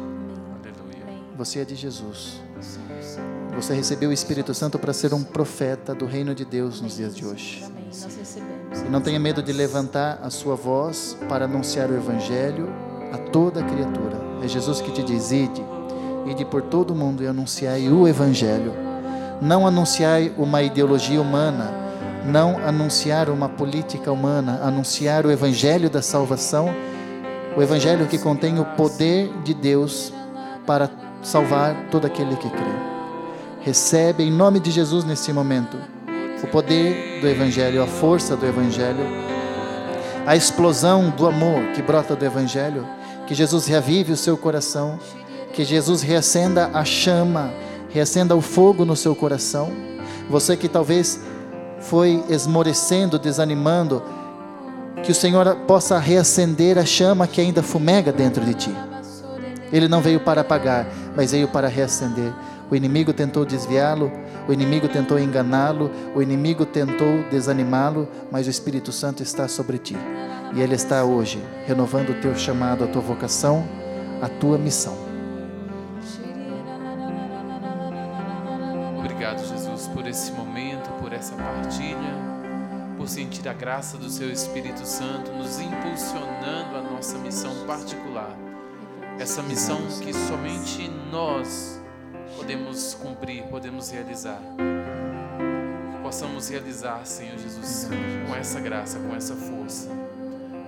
Aleluia. 0.58 1.02
Amém. 1.02 1.22
Você 1.36 1.58
é 1.58 1.64
de 1.64 1.74
Jesus. 1.74 2.40
Somos. 2.62 3.35
Você 3.56 3.72
recebeu 3.72 4.10
o 4.10 4.12
Espírito 4.12 4.52
Santo 4.52 4.78
para 4.78 4.92
ser 4.92 5.14
um 5.14 5.22
profeta 5.22 5.94
do 5.94 6.04
reino 6.04 6.34
de 6.34 6.44
Deus 6.44 6.82
nos 6.82 6.96
dias 6.96 7.16
de 7.16 7.24
hoje. 7.24 7.64
E 8.84 8.90
não 8.90 9.00
tenha 9.00 9.18
medo 9.18 9.42
de 9.42 9.50
levantar 9.50 10.20
a 10.22 10.28
sua 10.28 10.54
voz 10.54 11.16
para 11.26 11.46
anunciar 11.46 11.90
o 11.90 11.96
Evangelho 11.96 12.68
a 13.10 13.16
toda 13.16 13.62
criatura. 13.62 14.20
É 14.42 14.48
Jesus 14.48 14.82
que 14.82 14.92
te 14.92 15.02
diz: 15.02 15.32
ide, 15.32 15.64
ide 16.26 16.44
por 16.44 16.60
todo 16.62 16.90
o 16.90 16.94
mundo 16.94 17.22
e 17.22 17.26
anunciai 17.26 17.88
o 17.88 18.06
Evangelho. 18.06 18.74
Não 19.40 19.66
anunciai 19.66 20.34
uma 20.36 20.62
ideologia 20.62 21.20
humana, 21.20 21.72
não 22.26 22.58
anunciar 22.58 23.30
uma 23.30 23.48
política 23.48 24.12
humana, 24.12 24.60
anunciar 24.62 25.24
o 25.24 25.30
Evangelho 25.30 25.88
da 25.88 26.02
salvação, 26.02 26.68
o 27.56 27.62
Evangelho 27.62 28.06
que 28.06 28.18
contém 28.18 28.58
o 28.60 28.66
poder 28.76 29.32
de 29.42 29.54
Deus 29.54 30.12
para 30.66 30.90
salvar 31.22 31.88
todo 31.90 32.06
aquele 32.06 32.36
que 32.36 32.50
crê. 32.50 32.95
Recebe 33.66 34.22
em 34.22 34.30
nome 34.30 34.60
de 34.60 34.70
Jesus 34.70 35.02
nesse 35.02 35.32
momento 35.32 35.76
o 36.40 36.46
poder 36.46 37.20
do 37.20 37.26
Evangelho, 37.26 37.82
a 37.82 37.86
força 37.88 38.36
do 38.36 38.46
Evangelho, 38.46 39.04
a 40.24 40.36
explosão 40.36 41.10
do 41.10 41.26
amor 41.26 41.72
que 41.74 41.82
brota 41.82 42.14
do 42.14 42.24
Evangelho, 42.24 42.86
que 43.26 43.34
Jesus 43.34 43.66
reavive 43.66 44.12
o 44.12 44.16
seu 44.16 44.36
coração, 44.36 45.00
que 45.52 45.64
Jesus 45.64 46.00
reacenda 46.00 46.70
a 46.72 46.84
chama, 46.84 47.52
reacenda 47.90 48.36
o 48.36 48.40
fogo 48.40 48.84
no 48.84 48.94
seu 48.94 49.16
coração. 49.16 49.72
Você 50.30 50.56
que 50.56 50.68
talvez 50.68 51.18
foi 51.80 52.22
esmorecendo, 52.28 53.18
desanimando, 53.18 54.00
que 55.02 55.10
o 55.10 55.14
Senhor 55.14 55.56
possa 55.66 55.98
reacender 55.98 56.78
a 56.78 56.84
chama 56.84 57.26
que 57.26 57.40
ainda 57.40 57.64
fumega 57.64 58.12
dentro 58.12 58.44
de 58.44 58.54
ti. 58.54 58.74
Ele 59.72 59.88
não 59.88 60.00
veio 60.00 60.20
para 60.20 60.42
apagar, 60.42 60.86
mas 61.16 61.32
veio 61.32 61.48
para 61.48 61.66
reacender. 61.66 62.32
O 62.70 62.74
inimigo 62.74 63.12
tentou 63.12 63.44
desviá-lo, 63.44 64.10
o 64.48 64.52
inimigo 64.52 64.88
tentou 64.88 65.18
enganá-lo, 65.18 65.90
o 66.14 66.20
inimigo 66.20 66.66
tentou 66.66 67.22
desanimá-lo, 67.30 68.08
mas 68.30 68.46
o 68.46 68.50
Espírito 68.50 68.90
Santo 68.90 69.22
está 69.22 69.46
sobre 69.46 69.78
ti. 69.78 69.96
E 70.52 70.60
ele 70.60 70.74
está 70.74 71.04
hoje 71.04 71.42
renovando 71.66 72.10
o 72.10 72.20
teu 72.20 72.34
chamado, 72.34 72.82
a 72.82 72.86
tua 72.88 73.02
vocação, 73.02 73.64
a 74.20 74.28
tua 74.28 74.58
missão. 74.58 74.96
Obrigado, 78.98 79.46
Jesus, 79.46 79.86
por 79.88 80.06
esse 80.06 80.32
momento, 80.32 80.90
por 81.00 81.12
essa 81.12 81.34
partilha, 81.34 82.14
por 82.96 83.08
sentir 83.08 83.48
a 83.48 83.52
graça 83.52 83.96
do 83.96 84.10
Seu 84.10 84.30
Espírito 84.30 84.84
Santo 84.84 85.30
nos 85.32 85.60
impulsionando 85.60 86.76
a 86.76 86.82
nossa 86.92 87.16
missão 87.18 87.52
particular. 87.66 88.36
Essa 89.18 89.42
missão 89.42 89.78
que 90.00 90.12
somente 90.12 90.90
nós 91.10 91.75
podemos 92.36 92.94
cumprir, 92.94 93.42
podemos 93.44 93.90
realizar. 93.90 94.40
Possamos 96.02 96.48
realizar, 96.48 97.04
Senhor 97.04 97.36
Jesus, 97.38 97.88
com 98.28 98.34
essa 98.34 98.60
graça, 98.60 98.98
com 98.98 99.14
essa 99.14 99.34
força, 99.34 99.88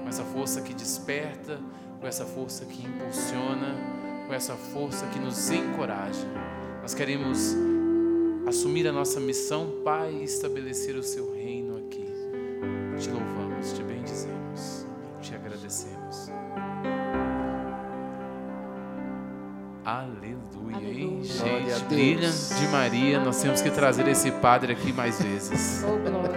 com 0.02 0.08
essa 0.08 0.24
força 0.24 0.60
que 0.62 0.74
desperta, 0.74 1.60
com 2.00 2.06
essa 2.06 2.24
força 2.24 2.64
que 2.64 2.84
impulsiona, 2.84 3.76
com 4.26 4.34
essa 4.34 4.54
força 4.54 5.06
que 5.06 5.18
nos 5.18 5.50
encoraja. 5.50 6.26
Nós 6.82 6.94
queremos 6.94 7.54
assumir 8.46 8.88
a 8.88 8.92
nossa 8.92 9.20
missão, 9.20 9.82
Pai, 9.84 10.12
e 10.12 10.24
estabelecer 10.24 10.96
o 10.96 11.02
Seu 11.02 11.32
reino 11.32 11.78
aqui. 11.78 12.08
Te 12.98 13.10
louvamos, 13.10 13.27
Glória 21.98 22.12
a 22.12 22.20
gente? 22.20 22.20
Deus. 22.20 22.48
Brilha 22.48 22.60
de 22.60 22.66
Maria, 22.68 23.20
nós 23.20 23.40
temos 23.42 23.60
que 23.60 23.70
trazer 23.70 24.06
esse 24.08 24.30
padre 24.30 24.72
aqui 24.72 24.92
mais 24.92 25.20
vezes. 25.20 25.84
Oh. 25.84 26.28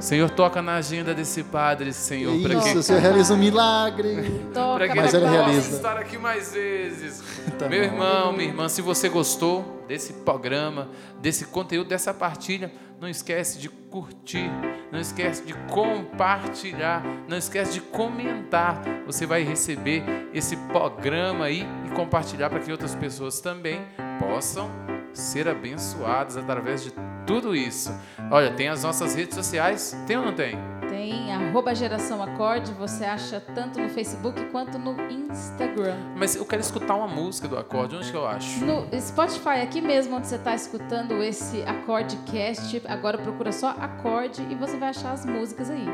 Senhor, 0.00 0.30
toca 0.30 0.62
na 0.62 0.76
agenda 0.76 1.12
desse 1.12 1.42
padre, 1.42 1.92
Senhor, 1.92 2.40
para 2.40 2.60
que 2.60 2.68
Isso, 2.68 2.78
o 2.78 2.82
Senhor 2.82 3.00
realiza 3.00 3.34
um 3.34 3.36
milagre. 3.36 4.40
Para 4.54 4.88
que 4.88 4.94
Mas 4.94 5.12
ele 5.12 5.24
ele 5.24 5.32
possa 5.32 5.44
realiza. 5.46 5.76
estar 5.76 5.96
aqui 5.98 6.16
mais 6.16 6.52
vezes. 6.52 7.22
Tá 7.58 7.68
Meu 7.68 7.80
bom. 7.80 7.84
irmão, 7.86 8.32
minha 8.32 8.48
irmã, 8.48 8.68
se 8.68 8.80
você 8.80 9.08
gostou 9.08 9.84
desse 9.88 10.12
programa, 10.12 10.88
desse 11.20 11.46
conteúdo, 11.46 11.88
dessa 11.88 12.14
partilha, 12.14 12.70
não 13.00 13.08
esquece 13.08 13.58
de 13.58 13.68
curtir, 13.68 14.48
não 14.92 15.00
esquece 15.00 15.42
de 15.42 15.54
compartilhar, 15.68 17.02
não 17.26 17.36
esquece 17.36 17.72
de 17.72 17.80
comentar. 17.80 18.80
Você 19.06 19.26
vai 19.26 19.42
receber 19.42 20.04
esse 20.32 20.56
programa 20.56 21.46
aí 21.46 21.66
e 21.86 21.90
compartilhar 21.96 22.48
para 22.48 22.60
que 22.60 22.70
outras 22.70 22.94
pessoas 22.94 23.40
também 23.40 23.80
possam 24.20 24.70
ser 25.12 25.48
abençoadas 25.48 26.36
através 26.36 26.82
de 26.82 26.92
tudo 27.26 27.54
isso. 27.54 27.92
Olha, 28.30 28.50
tem 28.50 28.68
as 28.68 28.82
nossas 28.82 29.14
redes 29.14 29.34
sociais, 29.34 29.96
tem 30.06 30.16
ou 30.16 30.24
não 30.24 30.32
tem? 30.34 30.58
Tem 30.88 31.32
arroba 31.32 31.74
geração 31.74 32.22
acorde, 32.22 32.72
você 32.72 33.04
acha 33.04 33.40
tanto 33.54 33.78
no 33.78 33.88
Facebook 33.90 34.42
quanto 34.46 34.78
no 34.78 34.96
Instagram. 35.10 35.96
Mas 36.16 36.34
eu 36.34 36.44
quero 36.44 36.62
escutar 36.62 36.96
uma 36.96 37.06
música 37.06 37.46
do 37.46 37.58
acorde, 37.58 37.94
onde 37.96 38.10
que 38.10 38.16
eu 38.16 38.26
acho? 38.26 38.64
No 38.64 38.88
Spotify, 38.98 39.60
aqui 39.62 39.80
mesmo 39.80 40.16
onde 40.16 40.26
você 40.26 40.36
está 40.36 40.54
escutando 40.54 41.22
esse 41.22 41.62
Acordecast, 41.62 42.82
agora 42.86 43.18
procura 43.18 43.52
só 43.52 43.70
acorde 43.70 44.42
e 44.50 44.54
você 44.54 44.76
vai 44.76 44.88
achar 44.88 45.12
as 45.12 45.26
músicas 45.26 45.70
aí. 45.70 45.86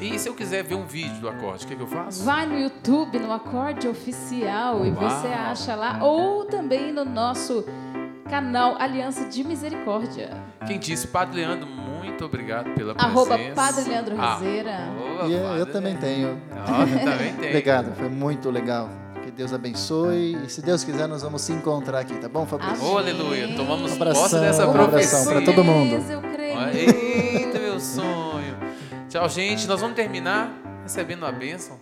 E 0.00 0.18
se 0.18 0.28
eu 0.28 0.34
quiser 0.34 0.62
ver 0.62 0.74
um 0.74 0.84
vídeo 0.84 1.20
do 1.20 1.28
acorde, 1.28 1.64
o 1.64 1.68
que, 1.68 1.74
que 1.74 1.82
eu 1.82 1.86
faço? 1.86 2.22
Vai 2.24 2.46
no 2.46 2.58
YouTube, 2.58 3.18
no 3.18 3.32
Acorde 3.32 3.88
Oficial, 3.88 4.84
e 4.84 4.90
Uau. 4.90 5.00
você 5.00 5.28
acha 5.28 5.74
lá, 5.74 5.98
ou 6.02 6.44
também 6.44 6.92
no 6.92 7.04
nosso 7.04 7.64
canal 8.32 8.76
Aliança 8.80 9.26
de 9.26 9.44
Misericórdia. 9.44 10.30
Quem 10.66 10.78
disse, 10.78 11.06
Padre 11.06 11.42
Leandro, 11.42 11.66
muito 11.68 12.24
obrigado 12.24 12.70
pela 12.74 12.94
Arroba 12.96 13.34
presença. 13.34 13.54
Padre 13.54 13.90
Leandro 13.90 14.16
Roseira. 14.16 14.70
Arroba 14.74 15.26
E 15.28 15.32
eu, 15.34 15.44
eu 15.58 15.66
também 15.66 15.94
tenho. 15.98 16.28
Eu 16.50 16.98
também 17.04 17.34
tenho. 17.36 17.48
Obrigado, 17.48 17.94
foi 17.94 18.08
muito 18.08 18.48
legal. 18.48 18.88
Que 19.22 19.30
Deus 19.30 19.52
abençoe. 19.52 20.38
E 20.46 20.48
se 20.48 20.62
Deus 20.62 20.82
quiser, 20.82 21.06
nós 21.06 21.20
vamos 21.20 21.42
se 21.42 21.52
encontrar 21.52 21.98
aqui, 21.98 22.14
tá 22.14 22.26
bom, 22.26 22.46
Fabrício? 22.46 22.82
Oh, 22.82 22.96
aleluia. 22.96 23.48
Tomamos 23.54 23.92
Um 23.92 23.98
posse 23.98 24.02
abração, 24.02 24.40
dessa 24.40 24.66
um 24.66 24.72
profecia. 24.72 25.30
pra 25.30 25.42
todo 25.42 25.62
mundo. 25.62 26.02
Eu 26.10 26.22
creio. 26.22 26.58
Eita, 26.70 27.58
meu 27.58 27.78
sonho. 27.78 28.56
Tchau, 29.10 29.28
gente. 29.28 29.66
Nós 29.68 29.78
vamos 29.78 29.94
terminar 29.94 30.50
recebendo 30.82 31.26
a 31.26 31.30
bênção 31.32 31.78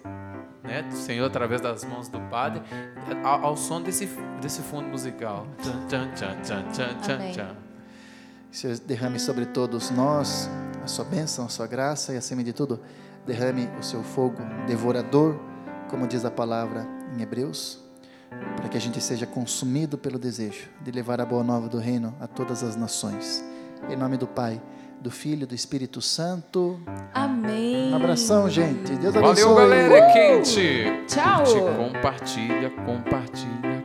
né, 0.62 0.82
do 0.82 0.94
Senhor 0.96 1.26
através 1.26 1.60
das 1.60 1.84
mãos 1.84 2.08
do 2.08 2.20
Padre 2.28 2.62
ao, 3.24 3.46
ao 3.46 3.56
som 3.56 3.80
desse, 3.80 4.06
desse 4.40 4.62
fundo 4.62 4.88
musical. 4.88 5.46
Tchan, 5.62 6.12
tchan, 6.14 6.40
tchan, 6.42 6.62
tchan, 6.70 6.94
tchan, 7.00 7.32
tchan. 7.32 7.56
Senhor, 8.50 8.78
derrame 8.80 9.20
sobre 9.20 9.46
todos 9.46 9.90
nós 9.90 10.50
a 10.82 10.86
sua 10.86 11.04
bênção, 11.04 11.44
a 11.44 11.48
sua 11.48 11.66
graça 11.66 12.12
e, 12.12 12.16
acima 12.16 12.42
de 12.42 12.52
tudo, 12.52 12.80
derrame 13.26 13.68
o 13.78 13.82
seu 13.82 14.02
fogo 14.02 14.38
devorador, 14.66 15.38
como 15.88 16.06
diz 16.06 16.24
a 16.24 16.30
palavra 16.30 16.86
em 17.16 17.22
Hebreus, 17.22 17.78
para 18.56 18.68
que 18.68 18.76
a 18.76 18.80
gente 18.80 19.00
seja 19.00 19.26
consumido 19.26 19.96
pelo 19.96 20.18
desejo 20.18 20.68
de 20.82 20.90
levar 20.90 21.20
a 21.20 21.26
boa 21.26 21.44
nova 21.44 21.68
do 21.68 21.78
reino 21.78 22.14
a 22.20 22.26
todas 22.26 22.62
as 22.62 22.76
nações. 22.76 23.44
Em 23.88 23.96
nome 23.96 24.16
do 24.16 24.26
Pai, 24.26 24.60
do 25.00 25.10
Filho 25.10 25.44
e 25.44 25.46
do 25.46 25.54
Espírito 25.54 26.00
Santo. 26.00 26.80
Amém. 27.14 27.92
Um 27.92 27.96
abração, 27.96 28.48
gente. 28.48 28.92
Deus 28.96 29.16
abençoe. 29.16 29.44
Valeu, 29.44 29.54
galera. 29.54 29.94
É 29.94 30.12
quente. 30.12 30.84
Tchau. 31.06 31.44
Curte, 31.44 31.60
compartilha, 31.76 32.70
compartilha, 32.84 33.79